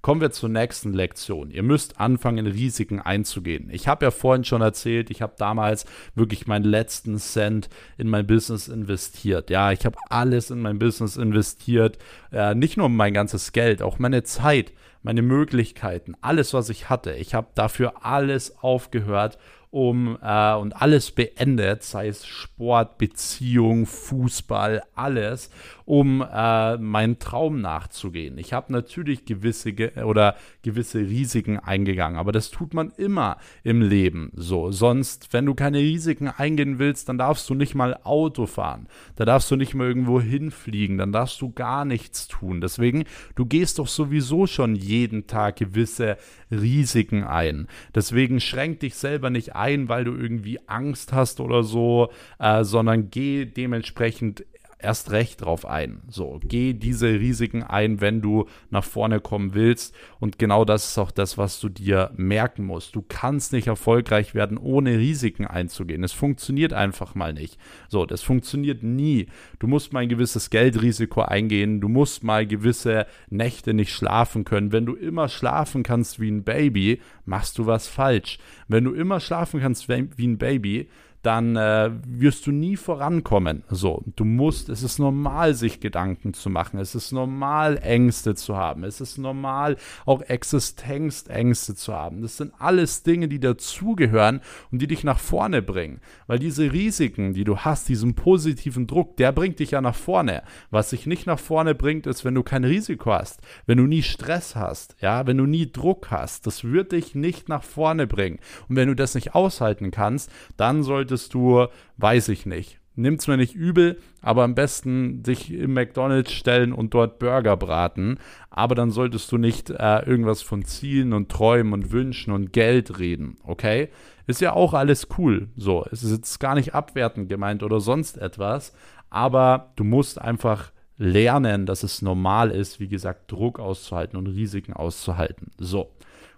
Kommen 0.02 0.20
wir 0.20 0.32
zur 0.32 0.50
nächsten 0.50 0.94
Lektion. 0.94 1.52
Ihr 1.52 1.62
müsst 1.62 2.00
anfangen, 2.00 2.48
Risiken 2.48 3.00
einzugehen. 3.00 3.70
Ich 3.72 3.88
habe 3.88 4.06
ja 4.06 4.12
vorhin 4.12 4.44
schon 4.44 4.64
erzählt, 4.64 5.12
ich 5.12 5.22
habe 5.22 5.34
damals 5.38 5.86
wirklich 6.16 6.48
meinen 6.48 6.66
letzten 6.66 7.20
Cent 7.20 7.70
in 8.00 8.10
mein 8.10 8.26
Business 8.26 8.68
investiert. 8.68 9.52
Ja, 9.52 9.72
ich 9.72 9.86
habe 9.86 9.98
alles 10.10 10.50
in 10.50 10.60
mein 10.60 10.80
Business 10.80 11.18
investiert, 11.18 12.00
äh, 12.32 12.56
nicht 12.56 12.78
nur 12.78 12.90
mein 12.90 13.14
ganzes 13.14 13.52
Geld, 13.52 13.84
auch 13.84 14.00
meine 14.00 14.24
Zeit, 14.24 14.74
meine 15.04 15.22
Möglichkeiten, 15.22 16.16
alles, 16.22 16.54
was 16.54 16.70
ich 16.70 16.90
hatte. 16.90 17.14
Ich 17.14 17.36
habe 17.36 17.48
dafür 17.54 18.04
alles 18.04 18.58
aufgehört 18.64 19.38
um 19.72 20.18
äh, 20.22 20.54
und 20.56 20.82
alles 20.82 21.12
beendet, 21.12 21.84
sei 21.84 22.10
es 22.10 22.28
Sport, 22.28 22.98
Beziehung, 22.98 23.86
Fußball, 23.86 24.84
alles, 24.96 25.50
um 25.86 26.22
äh, 26.22 26.78
meinen 26.78 27.20
Traum 27.20 27.62
nachzugehen. 27.62 28.38
Ich 28.38 28.52
habe 28.52 28.72
natürlich 28.72 29.26
gewisse 29.26 29.72
ge 29.72 30.04
oder 30.04 30.36
gewisse 30.62 31.00
Risiken 31.00 31.58
eingegangen, 31.58 32.20
aber 32.20 32.34
das 32.34 32.52
tut 32.52 32.74
man 32.74 32.92
immer 32.98 33.38
im 33.64 33.82
Leben 33.82 34.32
so. 34.36 34.72
Sonst, 34.72 35.32
wenn 35.32 35.46
du 35.46 35.56
keine 35.56 35.80
Risiken 35.80 36.28
eingehen 36.28 36.78
willst, 36.78 37.08
dann 37.08 37.18
darfst 37.18 37.50
du 37.50 37.54
nicht 37.54 37.74
mal 37.74 37.98
Auto 38.04 38.48
fahren, 38.48 38.88
da 39.16 39.24
darfst 39.24 39.50
du 39.52 39.56
nicht 39.56 39.74
mal 39.74 39.88
irgendwo 39.88 40.20
hinfliegen, 40.20 40.98
dann 40.98 41.14
darfst 41.14 41.42
du 41.42 41.52
gar 41.52 41.86
nichts 41.86 42.28
tun. 42.28 42.60
Deswegen, 42.60 43.06
du 43.36 43.46
gehst 43.46 43.80
doch 43.80 43.88
sowieso 43.88 44.48
schon 44.48 44.76
jeden 44.76 45.28
Tag 45.28 45.56
gewisse 45.56 46.18
Risiken 46.52 47.24
ein. 47.24 47.68
Deswegen 47.96 48.42
schränk 48.42 48.82
dich 48.82 48.96
selber 48.96 49.30
nicht 49.30 49.56
ein, 49.56 49.61
weil 49.89 50.04
du 50.04 50.15
irgendwie 50.15 50.60
Angst 50.67 51.13
hast 51.13 51.39
oder 51.39 51.63
so, 51.63 52.10
äh, 52.39 52.63
sondern 52.63 53.10
geh 53.10 53.45
dementsprechend 53.45 54.45
erst 54.82 55.12
recht 55.12 55.41
drauf 55.41 55.65
ein. 55.65 56.02
So, 56.10 56.39
geh 56.43 56.74
diese 56.74 57.08
Risiken 57.08 57.63
ein, 57.63 58.02
wenn 58.02 58.21
du 58.21 58.47
nach 58.69 58.84
vorne 58.84 59.19
kommen 59.19 59.54
willst. 59.54 59.95
Und 60.19 60.39
genau 60.39 60.65
das 60.65 60.89
ist 60.89 60.97
auch 60.97 61.12
das, 61.12 61.38
was 61.38 61.60
du 61.60 61.69
dir 61.69 62.12
merken 62.15 62.65
musst. 62.65 62.95
Du 62.95 63.04
kannst 63.08 63.54
nicht 63.54 63.67
erfolgreich 63.67 64.34
werden, 64.34 64.58
ohne 64.58 64.97
Risiken 64.97 65.45
einzugehen. 65.45 66.04
Es 66.04 66.13
funktioniert 66.13 66.74
einfach 66.74 67.15
mal 67.15 67.34
nicht. 67.34 67.58
So, 67.89 68.06
das 68.06 68.21
funktioniert 68.21 68.84
nie. 68.84 69.28
Du 69.60 69.67
musst 69.67 69.93
mal 69.93 70.02
ein 70.02 70.10
gewisses 70.10 70.50
Geldrisiko 70.50 71.21
eingehen. 71.21 71.82
Du 71.82 71.88
musst 71.88 72.24
mal 72.24 72.45
gewisse 72.45 73.06
Nächte 73.30 73.74
nicht 73.74 73.93
schlafen 73.93 74.45
können. 74.45 74.71
Wenn 74.71 74.86
du 74.86 74.95
immer 74.95 75.30
schlafen 75.30 75.84
kannst 75.84 76.19
wie 76.19 76.30
ein 76.30 76.43
Baby, 76.43 77.02
machst 77.26 77.58
du 77.58 77.65
was 77.65 77.88
falsch. 77.88 78.39
Wenn 78.72 78.84
du 78.84 78.94
immer 78.94 79.20
schlafen 79.20 79.60
kannst 79.60 79.88
wie 79.90 80.28
ein 80.28 80.38
Baby, 80.38 80.88
dann 81.22 81.56
äh, 81.56 81.92
wirst 82.08 82.48
du 82.48 82.52
nie 82.52 82.76
vorankommen. 82.76 83.64
So, 83.70 84.04
du 84.16 84.26
musst, 84.26 84.70
es 84.70 84.82
ist 84.82 84.98
normal, 84.98 85.54
sich 85.54 85.80
Gedanken 85.80 86.34
zu 86.34 86.50
machen. 86.50 86.80
Es 86.80 86.96
ist 86.96 87.12
normal, 87.12 87.78
Ängste 87.78 88.34
zu 88.34 88.58
haben. 88.58 88.84
Es 88.84 89.02
ist 89.02 89.18
normal, 89.18 89.78
auch 90.06 90.22
Existenzängste 90.22 91.76
zu 91.76 91.94
haben. 91.94 92.24
Das 92.24 92.38
sind 92.38 92.54
alles 92.58 93.04
Dinge, 93.04 93.28
die 93.28 93.40
dazugehören 93.40 94.42
und 94.72 94.82
die 94.82 94.88
dich 94.88 95.04
nach 95.04 95.20
vorne 95.20 95.62
bringen. 95.62 96.02
Weil 96.26 96.40
diese 96.40 96.72
Risiken, 96.74 97.34
die 97.34 97.44
du 97.44 97.58
hast, 97.60 97.88
diesen 97.88 98.16
positiven 98.16 98.88
Druck, 98.88 99.18
der 99.18 99.32
bringt 99.32 99.60
dich 99.60 99.72
ja 99.72 99.82
nach 99.82 99.96
vorne. 99.96 100.42
Was 100.72 100.90
dich 100.90 101.06
nicht 101.06 101.28
nach 101.28 101.40
vorne 101.40 101.76
bringt, 101.76 102.08
ist, 102.08 102.26
wenn 102.26 102.36
du 102.36 102.42
kein 102.42 102.64
Risiko 102.64 103.14
hast, 103.14 103.42
wenn 103.68 103.78
du 103.78 103.86
nie 103.86 104.02
Stress 104.02 104.56
hast, 104.56 104.96
ja, 105.02 105.28
wenn 105.28 105.38
du 105.38 105.46
nie 105.46 105.72
Druck 105.72 106.10
hast. 106.10 106.48
Das 106.48 106.64
wird 106.64 106.94
dich 106.94 107.14
nicht 107.14 107.48
nach 107.48 107.64
vorne 107.64 108.08
bringen. 108.08 108.40
Und 108.69 108.76
wenn 108.76 108.88
du 108.88 108.95
das 108.95 109.15
nicht 109.15 109.36
aushalten 109.36 109.91
kannst, 109.91 110.32
dann 110.58 110.84
sollte 110.84 111.12
solltest 111.12 111.34
du, 111.34 111.67
weiß 111.97 112.30
ich 112.30 112.45
nicht. 112.45 112.80
Nimm's 112.95 113.28
mir 113.28 113.38
nicht 113.38 113.56
übel, 113.56 113.97
aber 114.21 114.43
am 114.43 114.54
besten 114.54 115.24
sich 115.26 115.52
im 115.52 115.74
McDonalds 115.74 116.32
stellen 116.32 116.74
und 116.74 116.93
dort 116.93 117.19
Burger 117.19 117.58
braten. 117.58 118.19
Aber 118.50 118.76
dann 118.76 118.91
solltest 118.91 119.32
du 119.32 119.38
nicht 119.38 119.69
äh, 119.69 120.06
irgendwas 120.06 120.41
von 120.41 120.63
Zielen 120.63 121.13
und 121.13 121.30
Träumen 121.30 121.74
und 121.74 121.91
Wünschen 121.91 122.34
und 122.34 122.54
Geld 122.54 123.00
reden, 123.00 123.38
okay? 123.43 123.89
Ist 124.28 124.41
ja 124.41 124.54
auch 124.54 124.74
alles 124.74 125.08
cool. 125.17 125.47
So, 125.56 125.86
es 125.91 126.04
ist 126.04 126.12
jetzt 126.12 126.39
gar 126.39 126.56
nicht 126.56 126.76
abwertend 126.76 127.28
gemeint 127.28 127.63
oder 127.63 127.80
sonst 127.80 128.17
etwas, 128.17 128.74
aber 129.10 129.71
du 129.76 129.84
musst 129.84 130.21
einfach 130.21 130.71
lernen, 130.97 131.65
dass 131.65 131.84
es 131.84 132.02
normal 132.02 132.52
ist, 132.52 132.80
wie 132.80 132.89
gesagt, 132.89 133.32
Druck 133.32 133.60
auszuhalten 133.60 134.17
und 134.17 134.28
Risiken 134.28 134.74
auszuhalten. 134.74 135.52
So, 135.58 135.91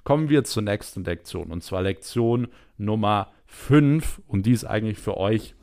kommen 0.03 0.29
wir 0.29 0.43
zur 0.43 0.63
nächsten 0.63 1.03
Lektion 1.03 1.51
und 1.51 1.63
zwar 1.63 1.81
Lektion 1.81 2.47
Nummer 2.77 3.31
5 3.47 4.21
und 4.27 4.45
die 4.45 4.51
ist 4.51 4.65
eigentlich 4.65 4.99
für 4.99 5.17
euch 5.17 5.55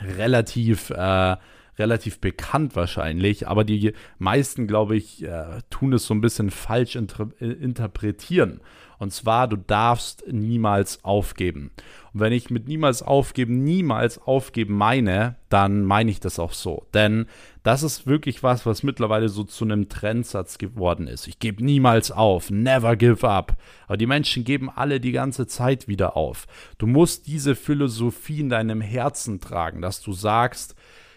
relativ, 0.00 0.90
äh, 0.90 1.36
relativ 1.80 2.20
bekannt 2.20 2.76
wahrscheinlich, 2.76 3.48
aber 3.48 3.64
die 3.64 3.92
meisten, 4.18 4.68
glaube 4.68 4.96
ich, 4.96 5.24
äh, 5.24 5.60
tun 5.70 5.92
es 5.92 6.06
so 6.06 6.14
ein 6.14 6.20
bisschen 6.20 6.50
falsch 6.50 6.94
inter 6.94 7.30
interpretieren. 7.40 8.60
Und 9.00 9.14
zwar, 9.14 9.48
du 9.48 9.56
darfst 9.56 10.24
niemals 10.30 11.02
aufgeben. 11.04 11.70
Und 12.12 12.20
wenn 12.20 12.34
ich 12.34 12.50
mit 12.50 12.68
niemals 12.68 13.02
aufgeben, 13.02 13.64
niemals 13.64 14.18
aufgeben 14.18 14.74
meine, 14.74 15.36
dann 15.48 15.84
meine 15.84 16.10
ich 16.10 16.20
das 16.20 16.38
auch 16.38 16.52
so. 16.52 16.86
Denn 16.92 17.24
das 17.62 17.82
ist 17.82 18.06
wirklich 18.06 18.42
was, 18.42 18.66
was 18.66 18.82
mittlerweile 18.82 19.30
so 19.30 19.42
zu 19.44 19.64
einem 19.64 19.88
Trendsatz 19.88 20.58
geworden 20.58 21.06
ist. 21.06 21.28
Ich 21.28 21.38
gebe 21.38 21.64
niemals 21.64 22.10
auf, 22.10 22.50
never 22.50 22.94
give 22.94 23.26
up. 23.26 23.56
Aber 23.86 23.96
die 23.96 24.06
Menschen 24.06 24.44
geben 24.44 24.68
alle 24.68 25.00
die 25.00 25.12
ganze 25.12 25.46
Zeit 25.46 25.88
wieder 25.88 26.14
auf. 26.14 26.46
Du 26.76 26.86
musst 26.86 27.26
diese 27.26 27.54
Philosophie 27.54 28.40
in 28.40 28.50
deinem 28.50 28.82
Herzen 28.82 29.40
tragen, 29.40 29.80
dass 29.80 30.02
du 30.02 30.12
sagst, 30.12 30.74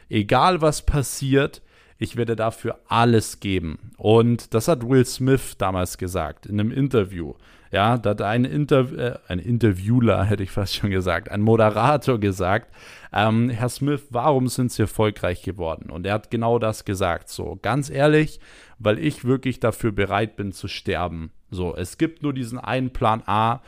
egal 0.09 0.61
was 0.61 0.85
passiert, 0.85 1.61
ich 1.97 2.17
werde 2.17 2.35
dafür 2.35 2.79
alles 2.87 3.39
geben. 3.39 3.91
Und 3.97 4.53
das 4.53 4.67
hat 4.67 4.87
Will 4.87 5.05
Smith 5.05 5.57
damals 5.57 5.97
gesagt 5.97 6.45
in 6.45 6.59
einem 6.59 6.71
Interview. 6.71 7.33
Ja, 7.71 7.97
da 7.97 8.11
hat 8.11 8.21
ein, 8.21 8.45
Inter 8.45 8.91
äh, 8.97 9.17
ein 9.27 9.39
Interviewler, 9.39 10.23
hätte 10.25 10.43
ich 10.43 10.51
fast 10.51 10.75
schon 10.75 10.91
gesagt, 10.91 11.31
ein 11.31 11.41
Moderator 11.41 12.19
gesagt, 12.19 12.71
ähm, 13.11 13.49
Herr 13.49 13.69
Smith, 13.69 14.03
warum 14.11 14.47
sind 14.47 14.71
Sie 14.71 14.83
erfolgreich 14.83 15.41
geworden? 15.41 15.89
Und 15.89 16.05
er 16.05 16.13
hat 16.13 16.29
genau 16.29 16.59
das 16.59 16.85
gesagt. 16.85 17.29
So, 17.29 17.57
ganz 17.61 17.89
ehrlich, 17.89 18.39
weil 18.79 18.99
ich 18.99 19.25
wirklich 19.25 19.59
dafür 19.59 19.91
bereit 19.91 20.35
bin 20.35 20.51
zu 20.51 20.67
sterben. 20.67 21.31
So, 21.49 21.75
es 21.75 21.97
gibt 21.97 22.21
nur 22.21 22.33
diesen 22.33 22.59
einen 22.59 22.91
Plan 22.91 23.23
A 23.25 23.61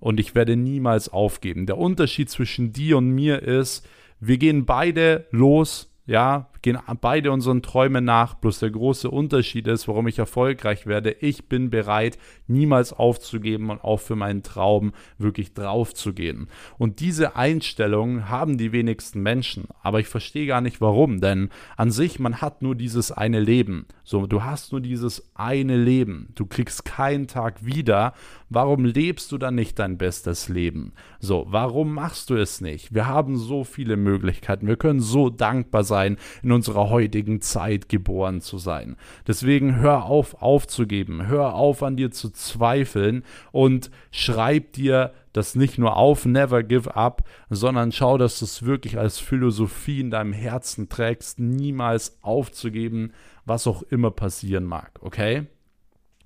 und 0.00 0.18
ich 0.18 0.34
werde 0.34 0.56
niemals 0.56 1.08
aufgeben. 1.08 1.66
Der 1.66 1.78
Unterschied 1.78 2.30
zwischen 2.30 2.72
dir 2.72 2.98
und 2.98 3.10
mir 3.10 3.42
ist, 3.42 3.86
wir 4.22 4.38
gehen 4.38 4.64
beide 4.64 5.26
los 5.30 5.92
ja, 6.06 6.48
gehen 6.62 6.78
beide 7.00 7.32
unseren 7.32 7.62
Träumen 7.62 8.04
nach. 8.04 8.34
Bloß 8.34 8.60
der 8.60 8.70
große 8.70 9.10
Unterschied 9.10 9.66
ist, 9.66 9.88
warum 9.88 10.06
ich 10.06 10.18
erfolgreich 10.18 10.86
werde. 10.86 11.10
Ich 11.20 11.48
bin 11.48 11.70
bereit, 11.70 12.18
niemals 12.46 12.92
aufzugeben 12.92 13.70
und 13.70 13.82
auch 13.82 14.00
für 14.00 14.16
meinen 14.16 14.42
Traum 14.42 14.92
wirklich 15.18 15.52
drauf 15.54 15.92
zu 15.92 16.12
gehen. 16.12 16.48
Und 16.78 17.00
diese 17.00 17.36
Einstellung 17.36 18.28
haben 18.28 18.58
die 18.58 18.72
wenigsten 18.72 19.22
Menschen. 19.22 19.64
Aber 19.82 20.00
ich 20.00 20.06
verstehe 20.08 20.46
gar 20.46 20.60
nicht 20.60 20.80
warum. 20.80 21.20
Denn 21.20 21.50
an 21.76 21.90
sich, 21.90 22.18
man 22.18 22.40
hat 22.40 22.62
nur 22.62 22.74
dieses 22.74 23.10
eine 23.10 23.40
Leben. 23.40 23.86
So, 24.04 24.26
du 24.26 24.44
hast 24.44 24.72
nur 24.72 24.80
dieses 24.80 25.30
eine 25.34 25.76
Leben. 25.76 26.28
Du 26.34 26.46
kriegst 26.46 26.84
keinen 26.84 27.26
Tag 27.26 27.64
wieder. 27.64 28.14
Warum 28.48 28.84
lebst 28.84 29.32
du 29.32 29.38
dann 29.38 29.54
nicht 29.54 29.78
dein 29.78 29.98
bestes 29.98 30.48
Leben? 30.48 30.92
So, 31.20 31.46
warum 31.48 31.94
machst 31.94 32.30
du 32.30 32.36
es 32.36 32.60
nicht? 32.60 32.94
Wir 32.94 33.06
haben 33.06 33.36
so 33.36 33.64
viele 33.64 33.96
Möglichkeiten. 33.96 34.66
Wir 34.66 34.76
können 34.76 35.00
so 35.00 35.30
dankbar 35.30 35.84
sein, 35.84 36.18
in 36.42 36.51
unserer 36.52 36.90
heutigen 36.90 37.40
Zeit 37.40 37.88
geboren 37.88 38.40
zu 38.40 38.58
sein. 38.58 38.96
Deswegen 39.26 39.76
hör 39.76 40.04
auf 40.04 40.42
aufzugeben. 40.42 41.26
Hör 41.26 41.54
auf 41.54 41.82
an 41.82 41.96
dir 41.96 42.10
zu 42.10 42.30
zweifeln 42.30 43.24
und 43.50 43.90
schreib 44.10 44.72
dir 44.72 45.12
das 45.32 45.54
nicht 45.54 45.78
nur 45.78 45.96
auf, 45.96 46.26
never 46.26 46.62
give 46.62 46.94
up, 46.94 47.26
sondern 47.48 47.90
schau, 47.90 48.18
dass 48.18 48.38
du 48.38 48.44
es 48.44 48.64
wirklich 48.64 48.98
als 48.98 49.18
Philosophie 49.18 50.00
in 50.00 50.10
deinem 50.10 50.32
Herzen 50.32 50.88
trägst, 50.88 51.40
niemals 51.40 52.18
aufzugeben, 52.20 53.12
was 53.44 53.66
auch 53.66 53.82
immer 53.84 54.10
passieren 54.10 54.64
mag, 54.64 54.98
okay? 55.00 55.46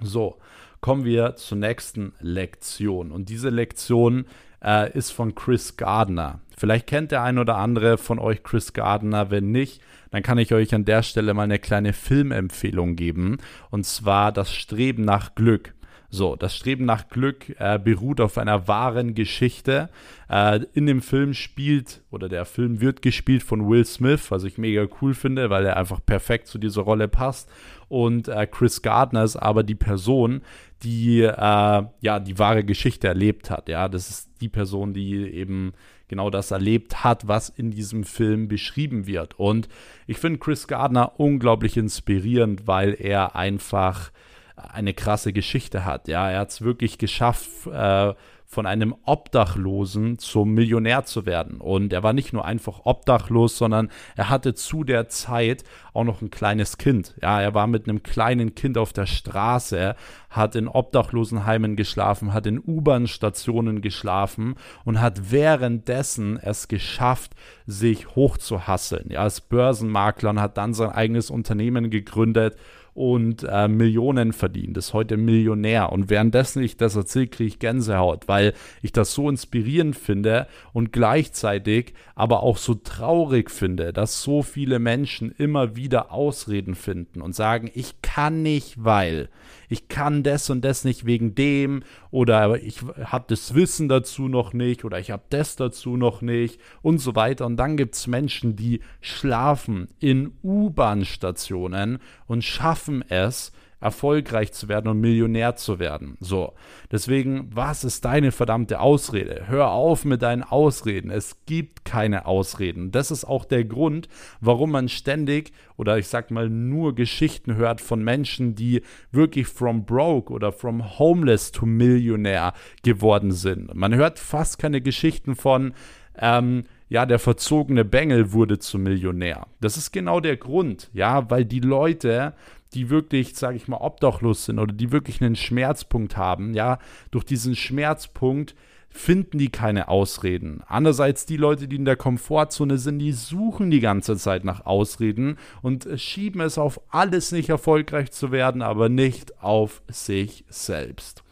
So, 0.00 0.38
kommen 0.80 1.04
wir 1.04 1.36
zur 1.36 1.58
nächsten 1.58 2.12
Lektion. 2.20 3.10
Und 3.12 3.28
diese 3.28 3.48
Lektion 3.48 4.26
äh, 4.64 4.92
ist 4.96 5.10
von 5.10 5.34
Chris 5.34 5.76
Gardner. 5.76 6.40
Vielleicht 6.58 6.86
kennt 6.86 7.12
der 7.12 7.22
ein 7.22 7.38
oder 7.38 7.56
andere 7.56 7.98
von 7.98 8.18
euch 8.18 8.42
Chris 8.42 8.72
Gardner. 8.72 9.30
Wenn 9.30 9.52
nicht, 9.52 9.82
dann 10.10 10.22
kann 10.22 10.38
ich 10.38 10.54
euch 10.54 10.74
an 10.74 10.84
der 10.84 11.02
Stelle 11.02 11.34
mal 11.34 11.42
eine 11.42 11.58
kleine 11.58 11.92
Filmempfehlung 11.92 12.96
geben. 12.96 13.38
Und 13.70 13.84
zwar 13.84 14.32
das 14.32 14.52
Streben 14.52 15.04
nach 15.04 15.34
Glück. 15.34 15.74
So, 16.16 16.34
das 16.34 16.56
Streben 16.56 16.86
nach 16.86 17.10
Glück 17.10 17.54
äh, 17.58 17.78
beruht 17.78 18.22
auf 18.22 18.38
einer 18.38 18.66
wahren 18.66 19.14
Geschichte. 19.14 19.90
Äh, 20.30 20.60
in 20.72 20.86
dem 20.86 21.02
Film 21.02 21.34
spielt, 21.34 22.00
oder 22.10 22.30
der 22.30 22.46
Film 22.46 22.80
wird 22.80 23.02
gespielt 23.02 23.42
von 23.42 23.68
Will 23.68 23.84
Smith, 23.84 24.30
was 24.30 24.42
ich 24.44 24.56
mega 24.56 24.86
cool 25.02 25.12
finde, 25.12 25.50
weil 25.50 25.66
er 25.66 25.76
einfach 25.76 26.00
perfekt 26.04 26.46
zu 26.46 26.56
dieser 26.56 26.80
Rolle 26.80 27.06
passt. 27.06 27.50
Und 27.88 28.28
äh, 28.28 28.46
Chris 28.46 28.80
Gardner 28.80 29.24
ist 29.24 29.36
aber 29.36 29.62
die 29.62 29.74
Person, 29.74 30.40
die 30.82 31.20
äh, 31.20 31.32
ja 31.36 32.18
die 32.18 32.38
wahre 32.38 32.64
Geschichte 32.64 33.08
erlebt 33.08 33.50
hat. 33.50 33.68
Ja, 33.68 33.86
das 33.86 34.08
ist 34.08 34.30
die 34.40 34.48
Person, 34.48 34.94
die 34.94 35.16
eben 35.16 35.74
genau 36.08 36.30
das 36.30 36.50
erlebt 36.50 37.04
hat, 37.04 37.28
was 37.28 37.50
in 37.50 37.72
diesem 37.72 38.04
Film 38.04 38.48
beschrieben 38.48 39.06
wird. 39.06 39.38
Und 39.38 39.68
ich 40.06 40.16
finde 40.16 40.38
Chris 40.38 40.66
Gardner 40.66 41.20
unglaublich 41.20 41.76
inspirierend, 41.76 42.66
weil 42.66 42.96
er 42.98 43.36
einfach 43.36 44.12
eine 44.56 44.94
krasse 44.94 45.32
Geschichte 45.32 45.84
hat. 45.84 46.08
Ja, 46.08 46.30
er 46.30 46.40
hat 46.40 46.50
es 46.50 46.62
wirklich 46.62 46.98
geschafft, 46.98 47.66
äh, 47.66 48.14
von 48.48 48.64
einem 48.64 48.94
Obdachlosen 49.04 50.18
zum 50.18 50.54
Millionär 50.54 51.04
zu 51.04 51.26
werden. 51.26 51.60
Und 51.60 51.92
er 51.92 52.04
war 52.04 52.12
nicht 52.12 52.32
nur 52.32 52.44
einfach 52.44 52.82
obdachlos, 52.84 53.58
sondern 53.58 53.90
er 54.14 54.30
hatte 54.30 54.54
zu 54.54 54.84
der 54.84 55.08
Zeit 55.08 55.64
auch 55.92 56.04
noch 56.04 56.22
ein 56.22 56.30
kleines 56.30 56.78
Kind. 56.78 57.14
Ja, 57.20 57.40
er 57.40 57.54
war 57.54 57.66
mit 57.66 57.88
einem 57.88 58.04
kleinen 58.04 58.54
Kind 58.54 58.78
auf 58.78 58.92
der 58.92 59.06
Straße, 59.06 59.96
hat 60.30 60.54
in 60.54 60.68
Obdachlosenheimen 60.68 61.74
geschlafen, 61.74 62.32
hat 62.32 62.46
in 62.46 62.62
U-Bahn-Stationen 62.64 63.82
geschlafen 63.82 64.54
und 64.84 65.00
hat 65.00 65.32
währenddessen 65.32 66.38
es 66.38 66.68
geschafft, 66.68 67.32
sich 67.66 68.14
hochzuhasseln. 68.14 69.10
Ja, 69.10 69.22
als 69.22 69.40
Börsenmakler 69.40 70.30
und 70.30 70.40
hat 70.40 70.56
dann 70.56 70.72
sein 70.72 70.90
eigenes 70.90 71.30
Unternehmen 71.30 71.90
gegründet 71.90 72.56
und 72.96 73.46
äh, 73.48 73.68
Millionen 73.68 74.32
verdient, 74.32 74.76
ist 74.78 74.94
heute 74.94 75.18
Millionär. 75.18 75.92
Und 75.92 76.08
währenddessen 76.08 76.62
ich 76.62 76.78
das 76.78 76.96
erzähle, 76.96 77.26
kriege 77.26 77.48
ich 77.48 77.58
Gänsehaut, 77.58 78.26
weil 78.26 78.54
ich 78.80 78.90
das 78.90 79.12
so 79.12 79.28
inspirierend 79.28 79.96
finde 79.96 80.46
und 80.72 80.92
gleichzeitig 80.92 81.92
aber 82.14 82.42
auch 82.42 82.56
so 82.56 82.74
traurig 82.74 83.50
finde, 83.50 83.92
dass 83.92 84.22
so 84.22 84.42
viele 84.42 84.78
Menschen 84.78 85.30
immer 85.36 85.76
wieder 85.76 86.10
Ausreden 86.10 86.74
finden 86.74 87.20
und 87.20 87.34
sagen, 87.34 87.70
ich 87.74 88.00
kann 88.00 88.42
nicht, 88.42 88.82
weil 88.82 89.28
ich 89.68 89.88
kann 89.88 90.22
das 90.22 90.50
und 90.50 90.64
das 90.64 90.84
nicht 90.84 91.06
wegen 91.06 91.34
dem 91.34 91.82
oder 92.10 92.62
ich 92.62 92.82
habe 92.82 93.24
das 93.28 93.54
Wissen 93.54 93.88
dazu 93.88 94.28
noch 94.28 94.52
nicht 94.52 94.84
oder 94.84 94.98
ich 94.98 95.10
habe 95.10 95.24
das 95.30 95.56
dazu 95.56 95.96
noch 95.96 96.22
nicht 96.22 96.60
und 96.82 96.98
so 96.98 97.14
weiter. 97.14 97.46
Und 97.46 97.56
dann 97.56 97.76
gibt 97.76 97.94
es 97.94 98.06
Menschen, 98.06 98.56
die 98.56 98.80
schlafen 99.00 99.88
in 99.98 100.32
U-Bahn-Stationen 100.42 101.98
und 102.26 102.44
schaffen 102.44 103.04
es, 103.08 103.52
erfolgreich 103.80 104.52
zu 104.52 104.68
werden 104.68 104.88
und 104.88 105.00
Millionär 105.00 105.56
zu 105.56 105.78
werden. 105.78 106.16
So, 106.20 106.54
deswegen, 106.90 107.50
was 107.54 107.84
ist 107.84 108.04
deine 108.04 108.32
verdammte 108.32 108.80
Ausrede? 108.80 109.44
Hör 109.46 109.70
auf 109.70 110.04
mit 110.04 110.22
deinen 110.22 110.42
Ausreden. 110.42 111.10
Es 111.10 111.44
gibt 111.44 111.84
keine 111.84 112.26
Ausreden. 112.26 112.90
Das 112.90 113.10
ist 113.10 113.24
auch 113.24 113.44
der 113.44 113.64
Grund, 113.64 114.08
warum 114.40 114.70
man 114.70 114.88
ständig 114.88 115.52
oder 115.76 115.98
ich 115.98 116.08
sag 116.08 116.30
mal 116.30 116.48
nur 116.48 116.94
Geschichten 116.94 117.56
hört 117.56 117.80
von 117.80 118.02
Menschen, 118.02 118.54
die 118.54 118.82
wirklich 119.12 119.46
from 119.46 119.84
broke 119.84 120.32
oder 120.32 120.52
from 120.52 120.98
homeless 120.98 121.52
to 121.52 121.66
Millionär 121.66 122.54
geworden 122.82 123.32
sind. 123.32 123.74
Man 123.74 123.94
hört 123.94 124.18
fast 124.18 124.58
keine 124.58 124.80
Geschichten 124.80 125.36
von 125.36 125.74
ähm, 126.18 126.64
ja, 126.88 127.04
der 127.04 127.18
verzogene 127.18 127.84
Bengel 127.84 128.32
wurde 128.32 128.58
zum 128.58 128.84
Millionär. 128.84 129.48
Das 129.60 129.76
ist 129.76 129.92
genau 129.92 130.20
der 130.20 130.36
Grund, 130.36 130.88
ja, 130.92 131.28
weil 131.30 131.44
die 131.44 131.60
Leute 131.60 132.34
die 132.76 132.90
wirklich, 132.90 133.34
sage 133.34 133.56
ich 133.56 133.68
mal, 133.68 133.78
obdachlos 133.78 134.44
sind 134.44 134.58
oder 134.58 134.74
die 134.74 134.92
wirklich 134.92 135.22
einen 135.22 135.34
Schmerzpunkt 135.34 136.16
haben, 136.16 136.52
ja, 136.54 136.78
durch 137.10 137.24
diesen 137.24 137.56
Schmerzpunkt 137.56 138.54
finden 138.90 139.38
die 139.38 139.48
keine 139.48 139.88
Ausreden. 139.88 140.62
Andererseits 140.66 141.26
die 141.26 141.36
Leute, 141.36 141.68
die 141.68 141.76
in 141.76 141.84
der 141.84 141.96
Komfortzone 141.96 142.78
sind, 142.78 142.98
die 142.98 143.12
suchen 143.12 143.70
die 143.70 143.80
ganze 143.80 144.16
Zeit 144.16 144.44
nach 144.44 144.64
Ausreden 144.66 145.38
und 145.62 145.88
schieben 145.96 146.40
es 146.40 146.58
auf 146.58 146.80
alles 146.90 147.32
nicht 147.32 147.48
erfolgreich 147.48 148.10
zu 148.12 148.30
werden, 148.30 148.62
aber 148.62 148.88
nicht 148.88 149.42
auf 149.42 149.82
sich 149.88 150.44
selbst. 150.48 151.22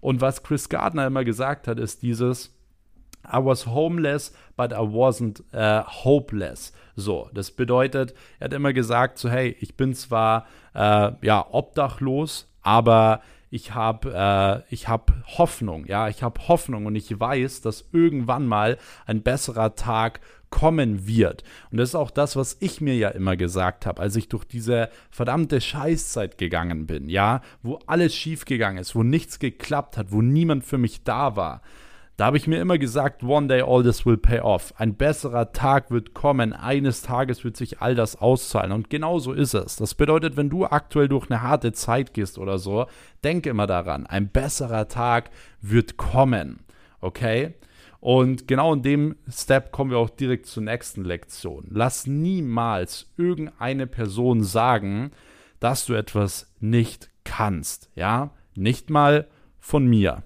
Und 0.00 0.20
was 0.20 0.42
Chris 0.42 0.68
Gardner 0.68 1.06
immer 1.06 1.24
gesagt 1.24 1.68
hat, 1.68 1.78
ist 1.78 2.02
dieses 2.02 2.54
I 3.24 3.38
was 3.38 3.66
homeless, 3.66 4.32
but 4.56 4.72
I 4.72 4.80
wasn't 4.80 5.42
uh, 5.54 5.84
hopeless. 6.04 6.72
So, 6.96 7.30
das 7.32 7.50
bedeutet, 7.50 8.14
er 8.38 8.46
hat 8.46 8.52
immer 8.52 8.72
gesagt, 8.72 9.18
so 9.18 9.30
hey, 9.30 9.56
ich 9.60 9.76
bin 9.76 9.94
zwar 9.94 10.46
äh, 10.74 11.12
ja 11.22 11.46
obdachlos, 11.50 12.48
aber 12.62 13.22
ich 13.50 13.74
habe 13.74 14.64
äh, 14.68 14.74
ich 14.74 14.88
habe 14.88 15.12
Hoffnung, 15.38 15.86
ja, 15.86 16.08
ich 16.08 16.22
habe 16.22 16.48
Hoffnung 16.48 16.86
und 16.86 16.96
ich 16.96 17.18
weiß, 17.18 17.60
dass 17.60 17.88
irgendwann 17.92 18.46
mal 18.46 18.78
ein 19.06 19.22
besserer 19.22 19.74
Tag 19.74 20.20
kommen 20.52 21.06
wird. 21.06 21.42
Und 21.70 21.78
das 21.78 21.90
ist 21.90 21.94
auch 21.96 22.10
das, 22.10 22.36
was 22.36 22.56
ich 22.60 22.80
mir 22.80 22.94
ja 22.94 23.08
immer 23.08 23.36
gesagt 23.36 23.86
habe, 23.86 24.00
als 24.00 24.14
ich 24.14 24.28
durch 24.28 24.44
diese 24.44 24.90
verdammte 25.10 25.60
Scheißzeit 25.60 26.38
gegangen 26.38 26.86
bin, 26.86 27.08
ja, 27.08 27.40
wo 27.62 27.80
alles 27.86 28.14
schief 28.14 28.44
gegangen 28.44 28.78
ist, 28.78 28.94
wo 28.94 29.02
nichts 29.02 29.38
geklappt 29.38 29.96
hat, 29.96 30.12
wo 30.12 30.22
niemand 30.22 30.64
für 30.64 30.78
mich 30.78 31.02
da 31.02 31.36
war. 31.36 31.62
Da 32.16 32.26
habe 32.26 32.36
ich 32.36 32.46
mir 32.46 32.60
immer 32.60 32.76
gesagt, 32.76 33.22
one 33.22 33.48
day 33.48 33.62
all 33.62 33.82
this 33.82 34.04
will 34.04 34.18
pay 34.18 34.40
off. 34.40 34.74
Ein 34.76 34.96
besserer 34.96 35.52
Tag 35.52 35.90
wird 35.90 36.12
kommen. 36.12 36.52
Eines 36.52 37.02
Tages 37.02 37.42
wird 37.42 37.56
sich 37.56 37.80
all 37.80 37.94
das 37.94 38.16
auszahlen. 38.16 38.72
Und 38.72 38.90
genau 38.90 39.18
so 39.18 39.32
ist 39.32 39.54
es. 39.54 39.76
Das 39.76 39.94
bedeutet, 39.94 40.36
wenn 40.36 40.50
du 40.50 40.66
aktuell 40.66 41.08
durch 41.08 41.30
eine 41.30 41.42
harte 41.42 41.72
Zeit 41.72 42.12
gehst 42.12 42.38
oder 42.38 42.58
so, 42.58 42.86
denk 43.24 43.46
immer 43.46 43.66
daran, 43.66 44.06
ein 44.06 44.28
besserer 44.28 44.88
Tag 44.88 45.30
wird 45.62 45.96
kommen. 45.96 46.60
Okay? 47.00 47.54
Und 47.98 48.46
genau 48.46 48.74
in 48.74 48.82
dem 48.82 49.16
Step 49.30 49.72
kommen 49.72 49.90
wir 49.90 49.98
auch 49.98 50.10
direkt 50.10 50.46
zur 50.46 50.64
nächsten 50.64 51.04
Lektion. 51.04 51.66
Lass 51.70 52.06
niemals 52.06 53.10
irgendeine 53.16 53.86
Person 53.86 54.42
sagen, 54.42 55.12
dass 55.60 55.86
du 55.86 55.94
etwas 55.94 56.52
nicht 56.60 57.10
kannst. 57.24 57.90
Ja? 57.94 58.30
Nicht 58.54 58.90
mal 58.90 59.28
von 59.60 59.86
mir. 59.86 60.24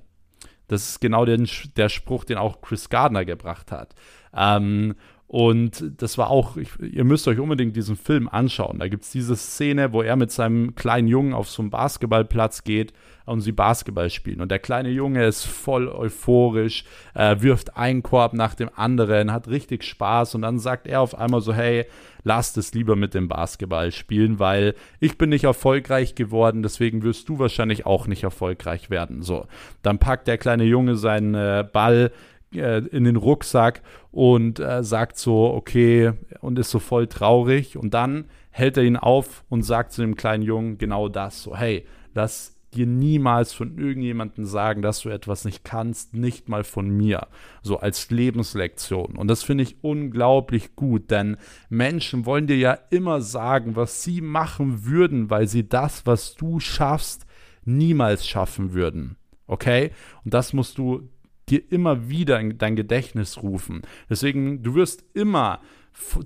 Das 0.68 0.88
ist 0.88 1.00
genau 1.00 1.24
den, 1.24 1.48
der 1.76 1.88
Spruch, 1.88 2.24
den 2.24 2.38
auch 2.38 2.60
Chris 2.60 2.88
Gardner 2.88 3.24
gebracht 3.24 3.70
hat. 3.72 3.94
Ähm, 4.34 4.96
und 5.28 5.84
das 5.98 6.18
war 6.18 6.30
auch, 6.30 6.56
ich, 6.56 6.68
ihr 6.80 7.04
müsst 7.04 7.26
euch 7.26 7.40
unbedingt 7.40 7.74
diesen 7.74 7.96
Film 7.96 8.28
anschauen. 8.28 8.78
Da 8.78 8.86
gibt 8.86 9.02
es 9.02 9.10
diese 9.10 9.34
Szene, 9.34 9.92
wo 9.92 10.02
er 10.02 10.14
mit 10.14 10.30
seinem 10.30 10.76
kleinen 10.76 11.08
Jungen 11.08 11.34
auf 11.34 11.48
so 11.50 11.62
einen 11.62 11.70
Basketballplatz 11.70 12.62
geht 12.62 12.92
und 13.24 13.40
sie 13.40 13.50
Basketball 13.50 14.08
spielen. 14.08 14.40
Und 14.40 14.52
der 14.52 14.60
kleine 14.60 14.90
Junge 14.90 15.26
ist 15.26 15.44
voll 15.44 15.88
euphorisch, 15.88 16.84
äh, 17.14 17.36
wirft 17.40 17.76
einen 17.76 18.04
Korb 18.04 18.34
nach 18.34 18.54
dem 18.54 18.70
anderen, 18.76 19.32
hat 19.32 19.48
richtig 19.48 19.82
Spaß 19.82 20.36
und 20.36 20.42
dann 20.42 20.60
sagt 20.60 20.86
er 20.86 21.00
auf 21.00 21.18
einmal 21.18 21.40
so, 21.40 21.52
hey, 21.52 21.86
lasst 22.22 22.56
es 22.56 22.72
lieber 22.72 22.94
mit 22.94 23.12
dem 23.14 23.26
Basketball 23.26 23.90
spielen, 23.90 24.38
weil 24.38 24.74
ich 25.00 25.18
bin 25.18 25.30
nicht 25.30 25.44
erfolgreich 25.44 26.14
geworden, 26.14 26.62
deswegen 26.62 27.02
wirst 27.02 27.28
du 27.28 27.40
wahrscheinlich 27.40 27.84
auch 27.84 28.06
nicht 28.06 28.22
erfolgreich 28.22 28.90
werden. 28.90 29.22
So, 29.22 29.46
dann 29.82 29.98
packt 29.98 30.28
der 30.28 30.38
kleine 30.38 30.64
Junge 30.64 30.94
seinen 30.94 31.34
äh, 31.34 31.64
Ball 31.70 32.12
äh, 32.54 32.78
in 32.78 33.04
den 33.04 33.16
Rucksack 33.16 33.82
und 34.10 34.60
äh, 34.60 34.82
sagt 34.82 35.18
so, 35.18 35.52
okay, 35.52 36.12
und 36.40 36.58
ist 36.58 36.70
so 36.70 36.78
voll 36.78 37.06
traurig. 37.06 37.76
Und 37.76 37.94
dann 37.94 38.26
hält 38.50 38.76
er 38.76 38.84
ihn 38.84 38.96
auf 38.96 39.44
und 39.48 39.62
sagt 39.62 39.92
zu 39.92 40.02
dem 40.02 40.16
kleinen 40.16 40.42
Jungen 40.42 40.78
genau 40.78 41.08
das, 41.08 41.42
so, 41.42 41.56
hey, 41.56 41.86
lass 42.14 42.56
dir 42.76 42.86
niemals 42.86 43.52
von 43.52 43.78
irgendjemandem 43.78 44.44
sagen, 44.44 44.82
dass 44.82 45.00
du 45.00 45.08
etwas 45.08 45.44
nicht 45.44 45.64
kannst, 45.64 46.14
nicht 46.14 46.48
mal 46.48 46.64
von 46.64 46.88
mir, 46.88 47.28
so 47.62 47.78
als 47.78 48.10
Lebenslektion. 48.10 49.16
Und 49.16 49.28
das 49.28 49.42
finde 49.42 49.64
ich 49.64 49.82
unglaublich 49.82 50.76
gut, 50.76 51.10
denn 51.10 51.36
Menschen 51.68 52.26
wollen 52.26 52.46
dir 52.46 52.56
ja 52.56 52.78
immer 52.90 53.20
sagen, 53.20 53.76
was 53.76 54.02
sie 54.02 54.20
machen 54.20 54.84
würden, 54.84 55.30
weil 55.30 55.48
sie 55.48 55.68
das, 55.68 56.06
was 56.06 56.34
du 56.34 56.60
schaffst, 56.60 57.26
niemals 57.64 58.26
schaffen 58.26 58.72
würden. 58.72 59.16
Okay? 59.46 59.90
Und 60.24 60.34
das 60.34 60.52
musst 60.52 60.78
du 60.78 61.08
dir 61.48 61.62
immer 61.70 62.08
wieder 62.08 62.40
in 62.40 62.58
dein 62.58 62.76
Gedächtnis 62.76 63.42
rufen. 63.42 63.82
Deswegen, 64.10 64.62
du 64.62 64.74
wirst 64.74 65.04
immer 65.14 65.60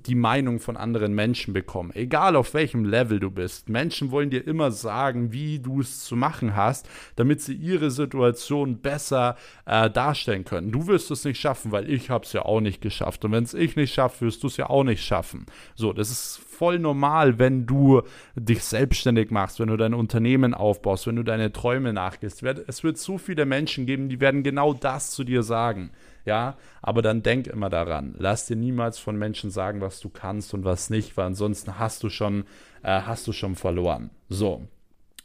die 0.05 0.15
Meinung 0.15 0.59
von 0.59 0.77
anderen 0.77 1.13
Menschen 1.13 1.53
bekommen. 1.53 1.91
Egal 1.93 2.35
auf 2.35 2.53
welchem 2.53 2.85
Level 2.85 3.19
du 3.19 3.31
bist. 3.31 3.69
Menschen 3.69 4.11
wollen 4.11 4.29
dir 4.29 4.45
immer 4.45 4.71
sagen, 4.71 5.31
wie 5.31 5.59
du 5.59 5.81
es 5.81 6.03
zu 6.03 6.15
machen 6.15 6.55
hast, 6.55 6.89
damit 7.15 7.41
sie 7.41 7.53
ihre 7.53 7.89
Situation 7.89 8.81
besser 8.81 9.37
äh, 9.65 9.89
darstellen 9.89 10.43
können. 10.43 10.71
Du 10.71 10.87
wirst 10.87 11.09
es 11.09 11.23
nicht 11.23 11.39
schaffen, 11.39 11.71
weil 11.71 11.89
ich 11.89 12.09
habe 12.09 12.25
es 12.25 12.33
ja 12.33 12.43
auch 12.43 12.59
nicht 12.59 12.81
geschafft. 12.81 13.23
Und 13.23 13.31
wenn 13.31 13.43
es 13.43 13.53
ich 13.53 13.75
nicht 13.75 13.93
schaffe, 13.93 14.25
wirst 14.25 14.43
du 14.43 14.47
es 14.47 14.57
ja 14.57 14.69
auch 14.69 14.83
nicht 14.83 15.03
schaffen. 15.03 15.45
So, 15.75 15.93
das 15.93 16.11
ist 16.11 16.41
voll 16.61 16.77
normal, 16.77 17.39
wenn 17.39 17.65
du 17.65 18.03
dich 18.35 18.63
selbstständig 18.63 19.31
machst, 19.31 19.59
wenn 19.59 19.69
du 19.69 19.77
dein 19.77 19.95
Unternehmen 19.95 20.53
aufbaust, 20.53 21.07
wenn 21.07 21.15
du 21.15 21.23
deine 21.23 21.51
Träume 21.51 21.91
nachgehst. 21.91 22.43
Es 22.43 22.83
wird 22.83 22.97
so 22.99 23.17
viele 23.17 23.45
Menschen 23.45 23.87
geben, 23.87 24.09
die 24.09 24.19
werden 24.19 24.43
genau 24.43 24.73
das 24.73 25.09
zu 25.09 25.23
dir 25.23 25.41
sagen 25.41 25.89
ja, 26.25 26.55
aber 26.81 27.01
dann 27.01 27.23
denk 27.23 27.47
immer 27.47 27.69
daran, 27.69 28.15
lass 28.17 28.45
dir 28.45 28.55
niemals 28.55 28.99
von 28.99 29.17
Menschen 29.17 29.49
sagen, 29.49 29.81
was 29.81 29.99
du 29.99 30.09
kannst 30.09 30.53
und 30.53 30.63
was 30.63 30.89
nicht, 30.89 31.17
weil 31.17 31.27
ansonsten 31.27 31.79
hast 31.79 32.03
du 32.03 32.09
schon, 32.09 32.45
äh, 32.83 33.01
hast 33.01 33.27
du 33.27 33.33
schon 33.33 33.55
verloren. 33.55 34.11
So. 34.29 34.67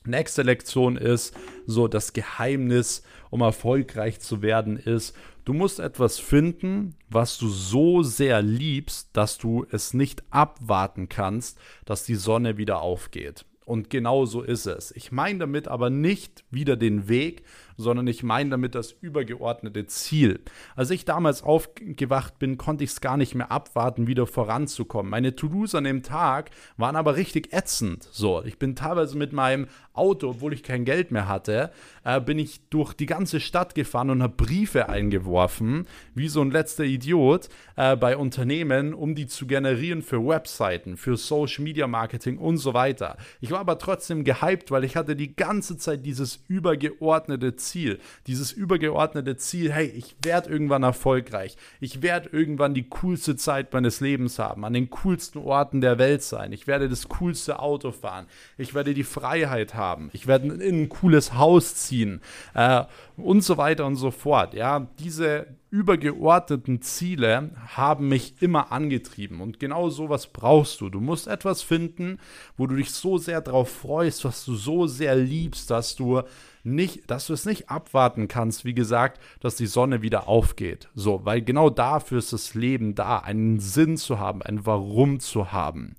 Nächste 0.06 0.42
Lektion 0.42 0.96
ist 0.96 1.34
so, 1.66 1.88
das 1.88 2.12
Geheimnis, 2.12 3.02
um 3.30 3.40
erfolgreich 3.40 4.20
zu 4.20 4.42
werden, 4.42 4.76
ist, 4.76 5.16
du 5.44 5.52
musst 5.52 5.80
etwas 5.80 6.18
finden, 6.18 6.94
was 7.08 7.38
du 7.38 7.48
so 7.48 8.02
sehr 8.02 8.42
liebst, 8.42 9.10
dass 9.12 9.38
du 9.38 9.66
es 9.70 9.94
nicht 9.94 10.22
abwarten 10.30 11.08
kannst, 11.08 11.58
dass 11.84 12.04
die 12.04 12.14
Sonne 12.14 12.56
wieder 12.56 12.80
aufgeht. 12.80 13.44
Und 13.64 13.90
genau 13.90 14.26
so 14.26 14.42
ist 14.42 14.66
es. 14.66 14.92
Ich 14.92 15.10
meine 15.10 15.40
damit 15.40 15.66
aber 15.66 15.90
nicht 15.90 16.44
wieder 16.50 16.76
den 16.76 17.08
Weg, 17.08 17.42
sondern 17.76 18.06
ich 18.06 18.22
meine 18.22 18.50
damit 18.50 18.74
das 18.74 18.92
übergeordnete 19.00 19.86
Ziel. 19.86 20.40
Als 20.74 20.90
ich 20.90 21.04
damals 21.04 21.42
aufgewacht 21.42 22.38
bin, 22.38 22.58
konnte 22.58 22.84
ich 22.84 22.90
es 22.90 23.00
gar 23.00 23.16
nicht 23.16 23.34
mehr 23.34 23.50
abwarten, 23.50 24.06
wieder 24.06 24.26
voranzukommen. 24.26 25.10
Meine 25.10 25.36
To-Dos 25.36 25.74
an 25.74 25.84
dem 25.84 26.02
Tag 26.02 26.50
waren 26.76 26.96
aber 26.96 27.16
richtig 27.16 27.52
ätzend. 27.52 28.08
So, 28.10 28.42
ich 28.44 28.58
bin 28.58 28.76
teilweise 28.76 29.16
mit 29.16 29.32
meinem 29.32 29.66
Auto, 29.92 30.28
obwohl 30.28 30.52
ich 30.52 30.62
kein 30.62 30.84
Geld 30.84 31.10
mehr 31.10 31.28
hatte, 31.28 31.70
äh, 32.04 32.20
bin 32.20 32.38
ich 32.38 32.68
durch 32.68 32.92
die 32.92 33.06
ganze 33.06 33.40
Stadt 33.40 33.74
gefahren 33.74 34.10
und 34.10 34.22
habe 34.22 34.34
Briefe 34.36 34.88
eingeworfen, 34.88 35.86
wie 36.14 36.28
so 36.28 36.42
ein 36.42 36.50
letzter 36.50 36.84
Idiot, 36.84 37.48
äh, 37.76 37.96
bei 37.96 38.16
Unternehmen, 38.16 38.94
um 38.94 39.14
die 39.14 39.26
zu 39.26 39.46
generieren 39.46 40.02
für 40.02 40.24
Webseiten, 40.24 40.96
für 40.96 41.16
Social 41.16 41.64
Media 41.64 41.86
Marketing 41.86 42.38
und 42.38 42.58
so 42.58 42.74
weiter. 42.74 43.16
Ich 43.40 43.50
war 43.50 43.60
aber 43.60 43.78
trotzdem 43.78 44.24
gehypt, 44.24 44.70
weil 44.70 44.84
ich 44.84 44.96
hatte 44.96 45.16
die 45.16 45.34
ganze 45.34 45.76
Zeit 45.76 46.04
dieses 46.04 46.44
übergeordnete 46.48 47.56
Ziel, 47.56 47.65
dieses 47.74 48.52
übergeordnete 48.52 49.36
Ziel, 49.36 49.72
hey, 49.72 49.86
ich 49.86 50.16
werde 50.22 50.50
irgendwann 50.50 50.82
erfolgreich, 50.82 51.56
ich 51.80 52.02
werde 52.02 52.28
irgendwann 52.30 52.74
die 52.74 52.88
coolste 52.88 53.36
Zeit 53.36 53.72
meines 53.72 54.00
Lebens 54.00 54.38
haben, 54.38 54.64
an 54.64 54.72
den 54.72 54.90
coolsten 54.90 55.38
Orten 55.38 55.80
der 55.80 55.98
Welt 55.98 56.22
sein, 56.22 56.52
ich 56.52 56.66
werde 56.66 56.88
das 56.88 57.08
coolste 57.08 57.58
Auto 57.60 57.92
fahren, 57.92 58.26
ich 58.58 58.74
werde 58.74 58.94
die 58.94 59.04
Freiheit 59.04 59.74
haben. 59.74 60.10
Ich 60.12 60.26
werde 60.26 60.48
in 60.48 60.82
ein 60.82 60.88
cooles 60.88 61.34
Haus 61.34 61.74
ziehen 61.74 62.20
äh, 62.54 62.84
und 63.16 63.42
so 63.42 63.56
weiter 63.56 63.86
und 63.86 63.96
so 63.96 64.10
fort. 64.10 64.54
Ja, 64.54 64.86
diese 64.98 65.46
übergeordneten 65.70 66.80
Ziele 66.80 67.50
haben 67.68 68.08
mich 68.08 68.40
immer 68.40 68.72
angetrieben 68.72 69.40
und 69.40 69.58
genau 69.58 69.90
sowas 69.90 70.28
brauchst 70.28 70.80
du. 70.80 70.88
Du 70.88 71.00
musst 71.00 71.26
etwas 71.26 71.62
finden, 71.62 72.18
wo 72.56 72.66
du 72.66 72.76
dich 72.76 72.90
so 72.90 73.18
sehr 73.18 73.40
darauf 73.40 73.70
freust, 73.70 74.24
was 74.24 74.44
du 74.44 74.54
so 74.54 74.86
sehr 74.86 75.16
liebst, 75.16 75.70
dass 75.70 75.96
du 75.96 76.22
nicht, 76.66 77.10
dass 77.10 77.26
du 77.26 77.32
es 77.32 77.46
nicht 77.46 77.70
abwarten 77.70 78.28
kannst, 78.28 78.64
wie 78.64 78.74
gesagt, 78.74 79.20
dass 79.40 79.56
die 79.56 79.66
Sonne 79.66 80.02
wieder 80.02 80.28
aufgeht. 80.28 80.88
So, 80.94 81.24
weil 81.24 81.42
genau 81.42 81.70
dafür 81.70 82.18
ist 82.18 82.32
das 82.32 82.54
Leben 82.54 82.94
da, 82.94 83.18
einen 83.18 83.60
Sinn 83.60 83.96
zu 83.96 84.18
haben, 84.18 84.42
ein 84.42 84.66
Warum 84.66 85.20
zu 85.20 85.52
haben. 85.52 85.94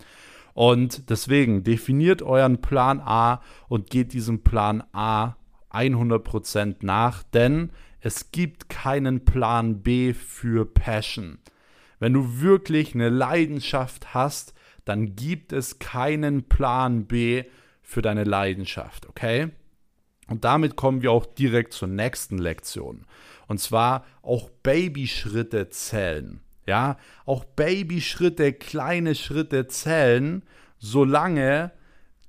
Und 0.54 1.10
deswegen 1.10 1.64
definiert 1.64 2.22
euren 2.22 2.62
Plan 2.62 3.00
A 3.00 3.42
und 3.68 3.90
geht 3.90 4.14
diesem 4.14 4.44
Plan 4.44 4.84
A 4.92 5.36
100% 5.72 6.78
nach, 6.82 7.24
denn 7.24 7.72
es 8.02 8.32
gibt 8.32 8.70
keinen 8.70 9.26
Plan 9.26 9.82
B 9.82 10.14
für 10.14 10.66
Passion. 10.66 11.40
Wenn 12.00 12.14
du 12.14 12.42
wirklich 12.42 12.94
eine 12.94 13.10
Leidenschaft 13.10 14.14
hast, 14.14 14.54
dann 14.86 15.16
gibt 15.16 15.52
es 15.52 15.80
keinen 15.80 16.44
Plan 16.44 17.06
B 17.06 17.44
für 17.82 18.02
deine 18.02 18.24
Leidenschaft, 18.24 19.08
okay? 19.08 19.50
Und 20.28 20.44
damit 20.44 20.76
kommen 20.76 21.02
wir 21.02 21.12
auch 21.12 21.26
direkt 21.26 21.74
zur 21.74 21.88
nächsten 21.88 22.38
Lektion. 22.38 23.06
Und 23.48 23.60
zwar 23.60 24.06
auch 24.22 24.50
Babyschritte 24.64 25.70
zählen. 25.70 26.42
Ja, 26.66 26.98
auch 27.26 27.46
Babyschritte, 27.46 28.52
kleine 28.52 29.16
Schritte 29.16 29.68
zählen, 29.68 30.44
solange 30.80 31.72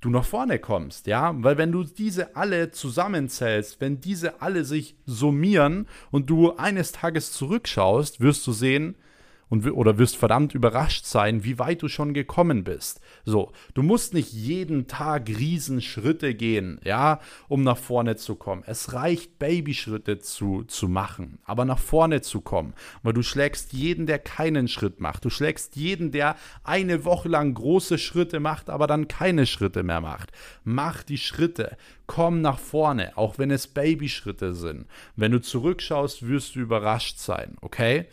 du 0.01 0.09
nach 0.09 0.23
vorne 0.23 0.59
kommst, 0.59 1.07
ja, 1.07 1.33
weil 1.43 1.57
wenn 1.57 1.73
du 1.73 1.83
diese 1.83 2.35
alle 2.35 2.71
zusammenzählst, 2.71 3.81
wenn 3.81 3.99
diese 3.99 4.41
alle 4.41 4.63
sich 4.63 4.95
summieren 5.05 5.87
und 6.09 6.29
du 6.29 6.55
eines 6.55 6.93
Tages 6.93 7.33
zurückschaust, 7.33 8.21
wirst 8.21 8.47
du 8.47 8.53
sehen, 8.53 8.95
und, 9.49 9.65
oder 9.71 9.97
wirst 9.97 10.17
verdammt 10.17 10.53
überrascht 10.53 11.05
sein, 11.05 11.43
wie 11.43 11.59
weit 11.59 11.81
du 11.81 11.87
schon 11.87 12.13
gekommen 12.13 12.63
bist. 12.63 13.01
So, 13.25 13.51
du 13.73 13.83
musst 13.83 14.13
nicht 14.13 14.31
jeden 14.31 14.87
Tag 14.87 15.27
Riesenschritte 15.27 16.35
gehen, 16.35 16.79
ja, 16.83 17.19
um 17.47 17.63
nach 17.63 17.77
vorne 17.77 18.15
zu 18.15 18.35
kommen. 18.35 18.63
Es 18.65 18.93
reicht, 18.93 19.39
Babyschritte 19.39 20.19
zu, 20.19 20.63
zu 20.63 20.87
machen, 20.87 21.39
aber 21.43 21.65
nach 21.65 21.79
vorne 21.79 22.21
zu 22.21 22.41
kommen, 22.41 22.73
weil 23.03 23.13
du 23.13 23.23
schlägst 23.23 23.73
jeden, 23.73 24.05
der 24.05 24.19
keinen 24.19 24.67
Schritt 24.67 24.99
macht. 24.99 25.25
Du 25.25 25.29
schlägst 25.29 25.75
jeden, 25.75 26.11
der 26.11 26.35
eine 26.63 27.05
Woche 27.05 27.29
lang 27.29 27.53
große 27.53 27.97
Schritte 27.97 28.39
macht, 28.39 28.69
aber 28.69 28.87
dann 28.87 29.07
keine 29.07 29.45
Schritte 29.45 29.83
mehr 29.83 30.01
macht. 30.01 30.31
Mach 30.63 31.03
die 31.03 31.17
Schritte, 31.17 31.77
komm 32.07 32.41
nach 32.41 32.59
vorne, 32.59 33.17
auch 33.17 33.37
wenn 33.37 33.51
es 33.51 33.67
Babyschritte 33.67 34.53
sind. 34.53 34.87
Wenn 35.15 35.31
du 35.31 35.41
zurückschaust, 35.41 36.27
wirst 36.27 36.55
du 36.55 36.59
überrascht 36.59 37.17
sein, 37.19 37.55
okay? 37.61 38.07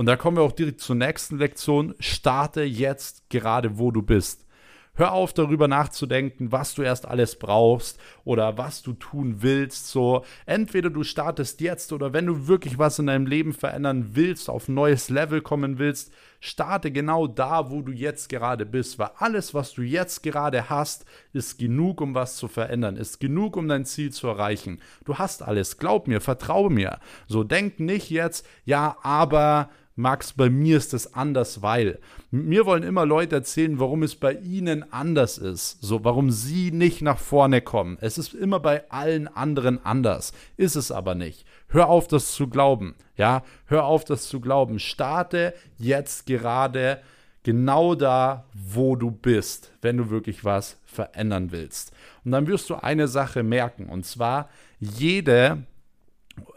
Und 0.00 0.06
da 0.06 0.16
kommen 0.16 0.38
wir 0.38 0.44
auch 0.44 0.52
direkt 0.52 0.80
zur 0.80 0.96
nächsten 0.96 1.36
Lektion. 1.36 1.94
Starte 1.98 2.62
jetzt 2.62 3.28
gerade, 3.28 3.76
wo 3.76 3.90
du 3.90 4.00
bist. 4.00 4.46
Hör 4.94 5.12
auf, 5.12 5.34
darüber 5.34 5.68
nachzudenken, 5.68 6.52
was 6.52 6.74
du 6.74 6.80
erst 6.80 7.06
alles 7.06 7.38
brauchst 7.38 8.00
oder 8.24 8.56
was 8.56 8.80
du 8.80 8.94
tun 8.94 9.42
willst. 9.42 9.88
So, 9.88 10.24
entweder 10.46 10.88
du 10.88 11.02
startest 11.02 11.60
jetzt 11.60 11.92
oder 11.92 12.14
wenn 12.14 12.24
du 12.24 12.48
wirklich 12.48 12.78
was 12.78 12.98
in 12.98 13.08
deinem 13.08 13.26
Leben 13.26 13.52
verändern 13.52 14.12
willst, 14.12 14.48
auf 14.48 14.68
ein 14.68 14.74
neues 14.74 15.10
Level 15.10 15.42
kommen 15.42 15.78
willst, 15.78 16.14
starte 16.40 16.90
genau 16.90 17.26
da, 17.26 17.70
wo 17.70 17.82
du 17.82 17.92
jetzt 17.92 18.30
gerade 18.30 18.64
bist. 18.64 18.98
Weil 18.98 19.10
alles, 19.18 19.52
was 19.52 19.74
du 19.74 19.82
jetzt 19.82 20.22
gerade 20.22 20.70
hast, 20.70 21.04
ist 21.34 21.58
genug, 21.58 22.00
um 22.00 22.14
was 22.14 22.36
zu 22.36 22.48
verändern, 22.48 22.96
ist 22.96 23.20
genug, 23.20 23.54
um 23.54 23.68
dein 23.68 23.84
Ziel 23.84 24.12
zu 24.12 24.28
erreichen. 24.28 24.80
Du 25.04 25.18
hast 25.18 25.42
alles. 25.42 25.76
Glaub 25.76 26.08
mir, 26.08 26.22
vertraue 26.22 26.70
mir. 26.70 27.00
So, 27.26 27.44
denk 27.44 27.80
nicht 27.80 28.08
jetzt, 28.08 28.46
ja, 28.64 28.96
aber 29.02 29.68
Max, 29.96 30.32
bei 30.32 30.48
mir 30.48 30.76
ist 30.76 30.94
es 30.94 31.14
anders, 31.14 31.62
weil. 31.62 31.98
Mir 32.30 32.64
wollen 32.64 32.84
immer 32.84 33.04
Leute 33.04 33.36
erzählen, 33.36 33.78
warum 33.80 34.02
es 34.02 34.14
bei 34.14 34.34
ihnen 34.34 34.92
anders 34.92 35.36
ist. 35.36 35.82
So, 35.82 36.04
warum 36.04 36.30
sie 36.30 36.70
nicht 36.70 37.02
nach 37.02 37.18
vorne 37.18 37.60
kommen. 37.60 37.98
Es 38.00 38.16
ist 38.16 38.32
immer 38.34 38.60
bei 38.60 38.88
allen 38.90 39.28
anderen 39.28 39.84
anders. 39.84 40.32
Ist 40.56 40.76
es 40.76 40.92
aber 40.92 41.14
nicht. 41.14 41.44
Hör 41.68 41.88
auf, 41.88 42.08
das 42.08 42.32
zu 42.32 42.48
glauben. 42.48 42.94
Ja, 43.16 43.42
hör 43.66 43.84
auf, 43.84 44.04
das 44.04 44.28
zu 44.28 44.40
glauben. 44.40 44.78
Starte 44.78 45.54
jetzt 45.76 46.26
gerade 46.26 47.00
genau 47.42 47.94
da, 47.94 48.46
wo 48.52 48.96
du 48.96 49.10
bist, 49.10 49.72
wenn 49.82 49.96
du 49.96 50.10
wirklich 50.10 50.44
was 50.44 50.78
verändern 50.84 51.52
willst. 51.52 51.92
Und 52.24 52.32
dann 52.32 52.46
wirst 52.46 52.70
du 52.70 52.76
eine 52.76 53.08
Sache 53.08 53.42
merken, 53.42 53.88
und 53.88 54.04
zwar 54.04 54.48
jede, 54.78 55.64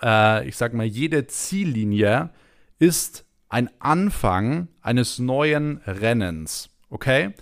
äh, 0.01 0.47
ich 0.47 0.57
sag 0.57 0.73
mal, 0.73 0.85
jede 0.85 1.27
Ziellinie 1.27 2.29
ist 2.83 3.23
ein 3.47 3.69
Anfang 3.79 4.67
eines 4.81 5.17
neuen 5.17 5.77
Rennens. 5.87 6.69
Okay? 6.89 7.33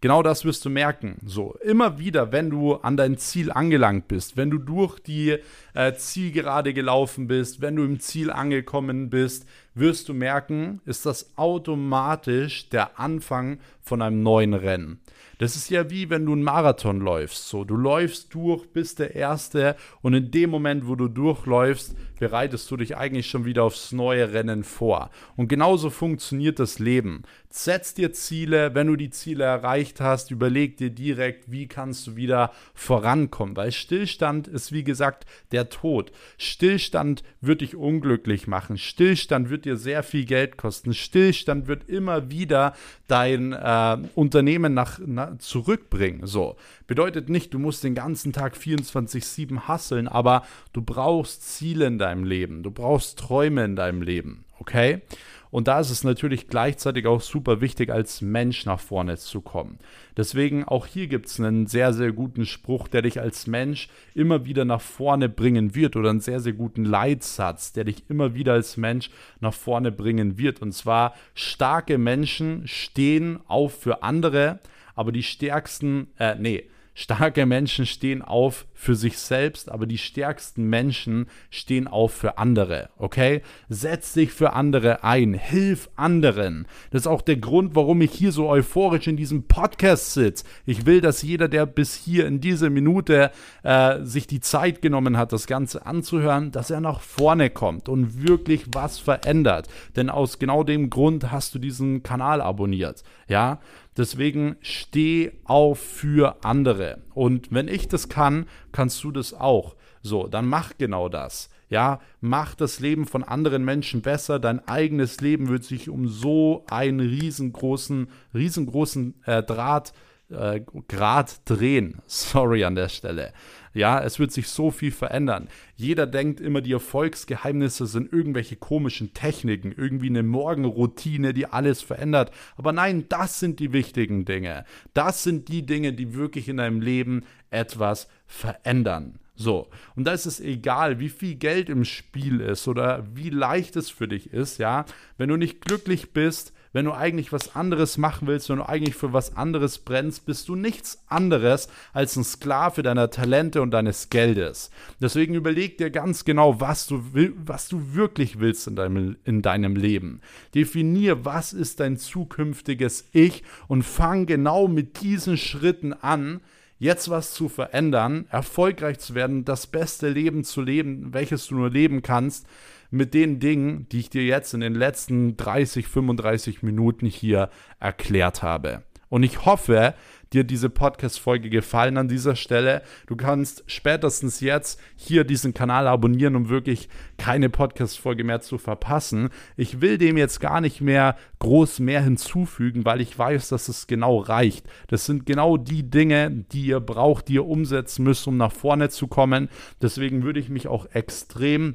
Genau 0.00 0.22
das 0.22 0.44
wirst 0.44 0.64
du 0.64 0.70
merken. 0.70 1.18
So, 1.24 1.54
immer 1.62 2.00
wieder, 2.00 2.32
wenn 2.32 2.50
du 2.50 2.74
an 2.74 2.96
dein 2.96 3.16
Ziel 3.16 3.52
angelangt 3.52 4.08
bist, 4.08 4.36
wenn 4.36 4.50
du 4.50 4.58
durch 4.58 4.98
die 4.98 5.36
äh, 5.74 5.92
Zielgerade 5.94 6.74
gelaufen 6.74 7.28
bist, 7.28 7.60
wenn 7.60 7.76
du 7.76 7.84
im 7.84 8.00
Ziel 8.00 8.32
angekommen 8.32 9.10
bist, 9.10 9.46
wirst 9.74 10.08
du 10.08 10.14
merken, 10.14 10.80
ist 10.86 11.06
das 11.06 11.36
automatisch 11.36 12.68
der 12.70 12.98
Anfang 12.98 13.60
von 13.80 14.02
einem 14.02 14.24
neuen 14.24 14.54
Rennen. 14.54 15.00
Das 15.38 15.54
ist 15.54 15.70
ja 15.70 15.88
wie 15.90 16.10
wenn 16.10 16.26
du 16.26 16.32
einen 16.32 16.42
Marathon 16.42 17.00
läufst. 17.00 17.48
So, 17.48 17.64
du 17.64 17.76
läufst 17.76 18.34
durch, 18.34 18.72
bist 18.72 18.98
der 18.98 19.14
Erste 19.14 19.76
und 20.02 20.14
in 20.14 20.30
dem 20.30 20.50
Moment, 20.50 20.88
wo 20.88 20.96
du 20.96 21.08
durchläufst, 21.08 21.94
bereitest 22.20 22.70
du 22.70 22.76
dich 22.76 22.96
eigentlich 22.96 23.28
schon 23.28 23.44
wieder 23.44 23.64
aufs 23.64 23.90
neue 23.90 24.32
Rennen 24.32 24.62
vor. 24.62 25.10
Und 25.36 25.48
genauso 25.48 25.90
funktioniert 25.90 26.60
das 26.60 26.78
Leben. 26.78 27.22
Setz 27.48 27.94
dir 27.94 28.12
Ziele, 28.12 28.76
wenn 28.76 28.86
du 28.86 28.94
die 28.94 29.10
Ziele 29.10 29.42
erreicht 29.42 30.00
hast, 30.00 30.30
überleg 30.30 30.76
dir 30.76 30.90
direkt, 30.90 31.50
wie 31.50 31.66
kannst 31.66 32.06
du 32.06 32.14
wieder 32.14 32.52
vorankommen, 32.74 33.56
weil 33.56 33.72
Stillstand 33.72 34.46
ist 34.46 34.70
wie 34.70 34.84
gesagt 34.84 35.26
der 35.50 35.68
Tod. 35.68 36.12
Stillstand 36.38 37.24
wird 37.40 37.62
dich 37.62 37.74
unglücklich 37.74 38.46
machen. 38.46 38.78
Stillstand 38.78 39.50
wird 39.50 39.64
dir 39.64 39.76
sehr 39.76 40.04
viel 40.04 40.26
Geld 40.26 40.58
kosten. 40.58 40.94
Stillstand 40.94 41.66
wird 41.66 41.88
immer 41.88 42.30
wieder 42.30 42.74
dein 43.08 43.52
äh, 43.52 43.98
Unternehmen 44.14 44.74
nach, 44.74 45.00
na, 45.04 45.36
zurückbringen. 45.38 46.26
So 46.26 46.56
bedeutet 46.86 47.28
nicht, 47.30 47.52
du 47.54 47.58
musst 47.58 47.82
den 47.82 47.94
ganzen 47.96 48.32
Tag 48.32 48.54
24/7 48.54 49.62
hasseln, 49.62 50.06
aber 50.06 50.44
du 50.72 50.82
brauchst 50.82 51.48
Ziele 51.48 51.86
in 51.86 51.98
deinem 51.98 52.09
Leben, 52.24 52.62
du 52.62 52.70
brauchst 52.70 53.18
Träume 53.18 53.64
in 53.64 53.76
deinem 53.76 54.02
Leben, 54.02 54.44
okay? 54.58 55.02
Und 55.50 55.66
da 55.66 55.80
ist 55.80 55.90
es 55.90 56.04
natürlich 56.04 56.46
gleichzeitig 56.48 57.06
auch 57.06 57.20
super 57.20 57.60
wichtig, 57.60 57.90
als 57.90 58.20
Mensch 58.20 58.66
nach 58.66 58.78
vorne 58.78 59.16
zu 59.16 59.40
kommen. 59.40 59.78
Deswegen 60.16 60.64
auch 60.64 60.86
hier 60.86 61.08
gibt 61.08 61.26
es 61.26 61.40
einen 61.40 61.66
sehr, 61.66 61.92
sehr 61.92 62.12
guten 62.12 62.46
Spruch, 62.46 62.86
der 62.86 63.02
dich 63.02 63.20
als 63.20 63.46
Mensch 63.46 63.88
immer 64.14 64.44
wieder 64.44 64.64
nach 64.64 64.80
vorne 64.80 65.28
bringen 65.28 65.74
wird 65.74 65.96
oder 65.96 66.10
einen 66.10 66.20
sehr, 66.20 66.40
sehr 66.40 66.52
guten 66.52 66.84
Leitsatz, 66.84 67.72
der 67.72 67.84
dich 67.84 68.04
immer 68.08 68.34
wieder 68.34 68.52
als 68.52 68.76
Mensch 68.76 69.10
nach 69.40 69.54
vorne 69.54 69.90
bringen 69.90 70.38
wird. 70.38 70.62
Und 70.62 70.72
zwar, 70.72 71.14
starke 71.34 71.98
Menschen 71.98 72.68
stehen 72.68 73.40
auf 73.48 73.74
für 73.80 74.04
andere, 74.04 74.60
aber 74.94 75.10
die 75.10 75.24
stärksten, 75.24 76.08
äh, 76.18 76.36
nee, 76.36 76.68
Starke 77.00 77.46
Menschen 77.46 77.86
stehen 77.86 78.20
auf 78.20 78.66
für 78.80 78.94
sich 78.94 79.18
selbst, 79.18 79.70
aber 79.70 79.84
die 79.84 79.98
stärksten 79.98 80.64
Menschen 80.64 81.26
stehen 81.50 81.86
auf 81.86 82.14
für 82.14 82.38
andere, 82.38 82.88
okay? 82.96 83.42
Setz 83.68 84.14
dich 84.14 84.32
für 84.32 84.54
andere 84.54 85.04
ein, 85.04 85.34
hilf 85.34 85.90
anderen. 85.96 86.66
Das 86.90 87.02
ist 87.02 87.06
auch 87.06 87.20
der 87.20 87.36
Grund, 87.36 87.74
warum 87.74 88.00
ich 88.00 88.10
hier 88.12 88.32
so 88.32 88.48
euphorisch 88.48 89.06
in 89.06 89.18
diesem 89.18 89.42
Podcast 89.42 90.14
sitze. 90.14 90.46
Ich 90.64 90.86
will, 90.86 91.02
dass 91.02 91.20
jeder, 91.20 91.46
der 91.46 91.66
bis 91.66 91.94
hier 91.94 92.26
in 92.26 92.40
dieser 92.40 92.70
Minute 92.70 93.32
äh, 93.64 94.02
sich 94.02 94.26
die 94.26 94.40
Zeit 94.40 94.80
genommen 94.80 95.18
hat, 95.18 95.34
das 95.34 95.46
Ganze 95.46 95.84
anzuhören, 95.84 96.50
dass 96.50 96.70
er 96.70 96.80
nach 96.80 97.00
vorne 97.02 97.50
kommt 97.50 97.86
und 97.90 98.26
wirklich 98.26 98.64
was 98.72 98.98
verändert. 98.98 99.68
Denn 99.94 100.08
aus 100.08 100.38
genau 100.38 100.64
dem 100.64 100.88
Grund 100.88 101.30
hast 101.30 101.54
du 101.54 101.58
diesen 101.58 102.02
Kanal 102.02 102.40
abonniert, 102.40 103.04
ja? 103.28 103.60
Deswegen 103.96 104.56
steh 104.62 105.32
auf 105.44 105.78
für 105.80 106.44
andere. 106.44 106.98
Und 107.12 107.52
wenn 107.52 107.68
ich 107.68 107.88
das 107.88 108.08
kann, 108.08 108.46
kannst 108.72 109.02
du 109.04 109.10
das 109.10 109.34
auch. 109.34 109.76
So, 110.02 110.26
dann 110.26 110.46
mach 110.46 110.72
genau 110.78 111.08
das. 111.08 111.50
Ja, 111.68 112.00
mach 112.20 112.54
das 112.54 112.80
Leben 112.80 113.06
von 113.06 113.22
anderen 113.22 113.64
Menschen 113.64 114.02
besser. 114.02 114.38
Dein 114.38 114.66
eigenes 114.66 115.20
Leben 115.20 115.48
wird 115.48 115.62
sich 115.62 115.88
um 115.88 116.08
so 116.08 116.64
einen 116.68 117.00
riesengroßen, 117.00 118.08
riesengroßen 118.34 119.22
äh, 119.24 119.42
Draht 119.42 119.92
äh, 120.30 120.60
Grad 120.88 121.40
drehen. 121.44 122.00
Sorry 122.06 122.64
an 122.64 122.74
der 122.74 122.88
Stelle. 122.88 123.32
Ja, 123.72 124.02
es 124.02 124.18
wird 124.18 124.32
sich 124.32 124.48
so 124.48 124.70
viel 124.70 124.90
verändern. 124.90 125.48
Jeder 125.76 126.06
denkt 126.06 126.40
immer, 126.40 126.60
die 126.60 126.72
Erfolgsgeheimnisse 126.72 127.86
sind 127.86 128.12
irgendwelche 128.12 128.56
komischen 128.56 129.14
Techniken, 129.14 129.72
irgendwie 129.72 130.08
eine 130.08 130.24
Morgenroutine, 130.24 131.32
die 131.32 131.46
alles 131.46 131.80
verändert. 131.80 132.32
Aber 132.56 132.72
nein, 132.72 133.04
das 133.08 133.38
sind 133.38 133.60
die 133.60 133.72
wichtigen 133.72 134.24
Dinge. 134.24 134.64
Das 134.92 135.22
sind 135.22 135.48
die 135.48 135.64
Dinge, 135.64 135.92
die 135.92 136.14
wirklich 136.14 136.48
in 136.48 136.56
deinem 136.56 136.80
Leben 136.80 137.24
etwas 137.50 138.08
verändern. 138.26 139.20
So, 139.36 139.70
und 139.96 140.04
da 140.04 140.12
ist 140.12 140.26
es 140.26 140.40
egal, 140.40 141.00
wie 141.00 141.08
viel 141.08 141.36
Geld 141.36 141.70
im 141.70 141.84
Spiel 141.84 142.40
ist 142.40 142.68
oder 142.68 143.06
wie 143.14 143.30
leicht 143.30 143.76
es 143.76 143.88
für 143.88 144.06
dich 144.06 144.32
ist, 144.32 144.58
ja. 144.58 144.84
Wenn 145.16 145.30
du 145.30 145.36
nicht 145.36 145.64
glücklich 145.64 146.12
bist, 146.12 146.52
wenn 146.72 146.84
du 146.84 146.92
eigentlich 146.92 147.32
was 147.32 147.56
anderes 147.56 147.98
machen 147.98 148.28
willst, 148.28 148.48
wenn 148.48 148.58
du 148.58 148.68
eigentlich 148.68 148.94
für 148.94 149.12
was 149.12 149.36
anderes 149.36 149.78
brennst, 149.78 150.26
bist 150.26 150.48
du 150.48 150.54
nichts 150.54 151.02
anderes 151.08 151.68
als 151.92 152.16
ein 152.16 152.24
Sklave 152.24 152.82
deiner 152.82 153.10
Talente 153.10 153.60
und 153.60 153.72
deines 153.72 154.08
Geldes. 154.10 154.70
Deswegen 155.00 155.34
überleg 155.34 155.78
dir 155.78 155.90
ganz 155.90 156.24
genau, 156.24 156.60
was 156.60 156.86
du, 156.86 157.02
was 157.44 157.68
du 157.68 157.94
wirklich 157.94 158.38
willst 158.38 158.68
in 158.68 158.76
deinem, 158.76 159.16
in 159.24 159.42
deinem 159.42 159.74
Leben. 159.74 160.20
Definier, 160.54 161.24
was 161.24 161.52
ist 161.52 161.80
dein 161.80 161.96
zukünftiges 161.96 163.08
Ich 163.12 163.42
und 163.66 163.82
fang 163.82 164.26
genau 164.26 164.68
mit 164.68 165.00
diesen 165.00 165.36
Schritten 165.36 165.92
an, 165.92 166.40
jetzt 166.78 167.10
was 167.10 167.34
zu 167.34 167.48
verändern, 167.48 168.26
erfolgreich 168.30 168.98
zu 168.98 169.14
werden, 169.14 169.44
das 169.44 169.66
beste 169.66 170.08
Leben 170.08 170.44
zu 170.44 170.62
leben, 170.62 171.12
welches 171.12 171.46
du 171.46 171.56
nur 171.56 171.70
leben 171.70 172.02
kannst, 172.02 172.46
mit 172.90 173.14
den 173.14 173.40
Dingen, 173.40 173.86
die 173.90 174.00
ich 174.00 174.10
dir 174.10 174.24
jetzt 174.24 174.54
in 174.54 174.60
den 174.60 174.74
letzten 174.74 175.36
30, 175.36 175.88
35 175.88 176.62
Minuten 176.62 177.06
hier 177.06 177.50
erklärt 177.78 178.42
habe. 178.42 178.82
Und 179.08 179.24
ich 179.24 179.44
hoffe, 179.44 179.94
dir 180.32 180.44
diese 180.44 180.70
Podcast-Folge 180.70 181.50
gefallen 181.50 181.96
an 181.96 182.06
dieser 182.06 182.36
Stelle. 182.36 182.82
Du 183.08 183.16
kannst 183.16 183.64
spätestens 183.66 184.40
jetzt 184.40 184.80
hier 184.94 185.24
diesen 185.24 185.52
Kanal 185.52 185.88
abonnieren, 185.88 186.36
um 186.36 186.48
wirklich 186.48 186.88
keine 187.18 187.50
Podcast-Folge 187.50 188.22
mehr 188.22 188.40
zu 188.40 188.58
verpassen. 188.58 189.30
Ich 189.56 189.80
will 189.80 189.98
dem 189.98 190.16
jetzt 190.16 190.40
gar 190.40 190.60
nicht 190.60 190.80
mehr 190.80 191.16
groß 191.40 191.80
mehr 191.80 192.02
hinzufügen, 192.02 192.84
weil 192.84 193.00
ich 193.00 193.18
weiß, 193.18 193.48
dass 193.48 193.68
es 193.68 193.88
genau 193.88 194.18
reicht. 194.18 194.66
Das 194.86 195.06
sind 195.06 195.26
genau 195.26 195.56
die 195.56 195.90
Dinge, 195.90 196.30
die 196.30 196.66
ihr 196.66 196.80
braucht, 196.80 197.28
die 197.28 197.34
ihr 197.34 197.46
umsetzen 197.46 198.04
müsst, 198.04 198.28
um 198.28 198.36
nach 198.36 198.52
vorne 198.52 198.88
zu 198.88 199.08
kommen. 199.08 199.48
Deswegen 199.82 200.22
würde 200.22 200.38
ich 200.38 200.48
mich 200.48 200.68
auch 200.68 200.86
extrem 200.92 201.74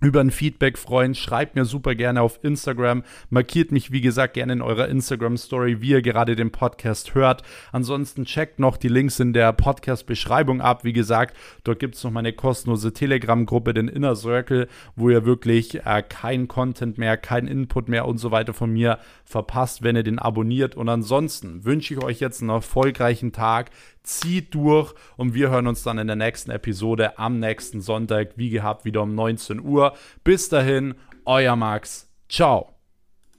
über 0.00 0.20
ein 0.20 0.30
Feedback 0.30 0.78
freuen. 0.78 1.14
Schreibt 1.14 1.56
mir 1.56 1.64
super 1.64 1.94
gerne 1.94 2.22
auf 2.22 2.38
Instagram. 2.42 3.04
Markiert 3.28 3.72
mich, 3.72 3.92
wie 3.92 4.00
gesagt, 4.00 4.34
gerne 4.34 4.54
in 4.54 4.62
eurer 4.62 4.88
Instagram-Story, 4.88 5.80
wie 5.80 5.90
ihr 5.90 6.02
gerade 6.02 6.36
den 6.36 6.50
Podcast 6.50 7.14
hört. 7.14 7.42
Ansonsten 7.72 8.24
checkt 8.24 8.58
noch 8.58 8.76
die 8.76 8.88
Links 8.88 9.20
in 9.20 9.32
der 9.32 9.52
Podcast-Beschreibung 9.52 10.60
ab. 10.60 10.84
Wie 10.84 10.92
gesagt, 10.92 11.36
dort 11.64 11.78
gibt 11.78 11.94
es 11.94 12.04
noch 12.04 12.10
meine 12.10 12.32
kostenlose 12.32 12.92
Telegram-Gruppe, 12.92 13.74
den 13.74 13.88
Inner 13.88 14.16
Circle, 14.16 14.68
wo 14.96 15.10
ihr 15.10 15.24
wirklich 15.24 15.86
äh, 15.86 16.02
kein 16.08 16.48
Content 16.48 16.98
mehr, 16.98 17.16
kein 17.16 17.46
Input 17.46 17.88
mehr 17.88 18.06
und 18.06 18.18
so 18.18 18.30
weiter 18.30 18.54
von 18.54 18.72
mir 18.72 18.98
verpasst, 19.24 19.82
wenn 19.82 19.96
ihr 19.96 20.02
den 20.02 20.18
abonniert. 20.18 20.74
Und 20.76 20.88
ansonsten 20.88 21.64
wünsche 21.64 21.94
ich 21.94 22.02
euch 22.02 22.20
jetzt 22.20 22.40
einen 22.40 22.50
erfolgreichen 22.50 23.32
Tag 23.32 23.70
zieht 24.02 24.54
durch 24.54 24.94
und 25.16 25.34
wir 25.34 25.50
hören 25.50 25.66
uns 25.66 25.82
dann 25.82 25.98
in 25.98 26.06
der 26.06 26.16
nächsten 26.16 26.50
Episode 26.50 27.18
am 27.18 27.38
nächsten 27.38 27.80
Sonntag, 27.80 28.32
wie 28.36 28.50
gehabt, 28.50 28.84
wieder 28.84 29.02
um 29.02 29.14
19 29.14 29.60
Uhr. 29.60 29.94
Bis 30.24 30.48
dahin, 30.48 30.94
euer 31.24 31.56
Max. 31.56 32.08
Ciao. 32.28 32.79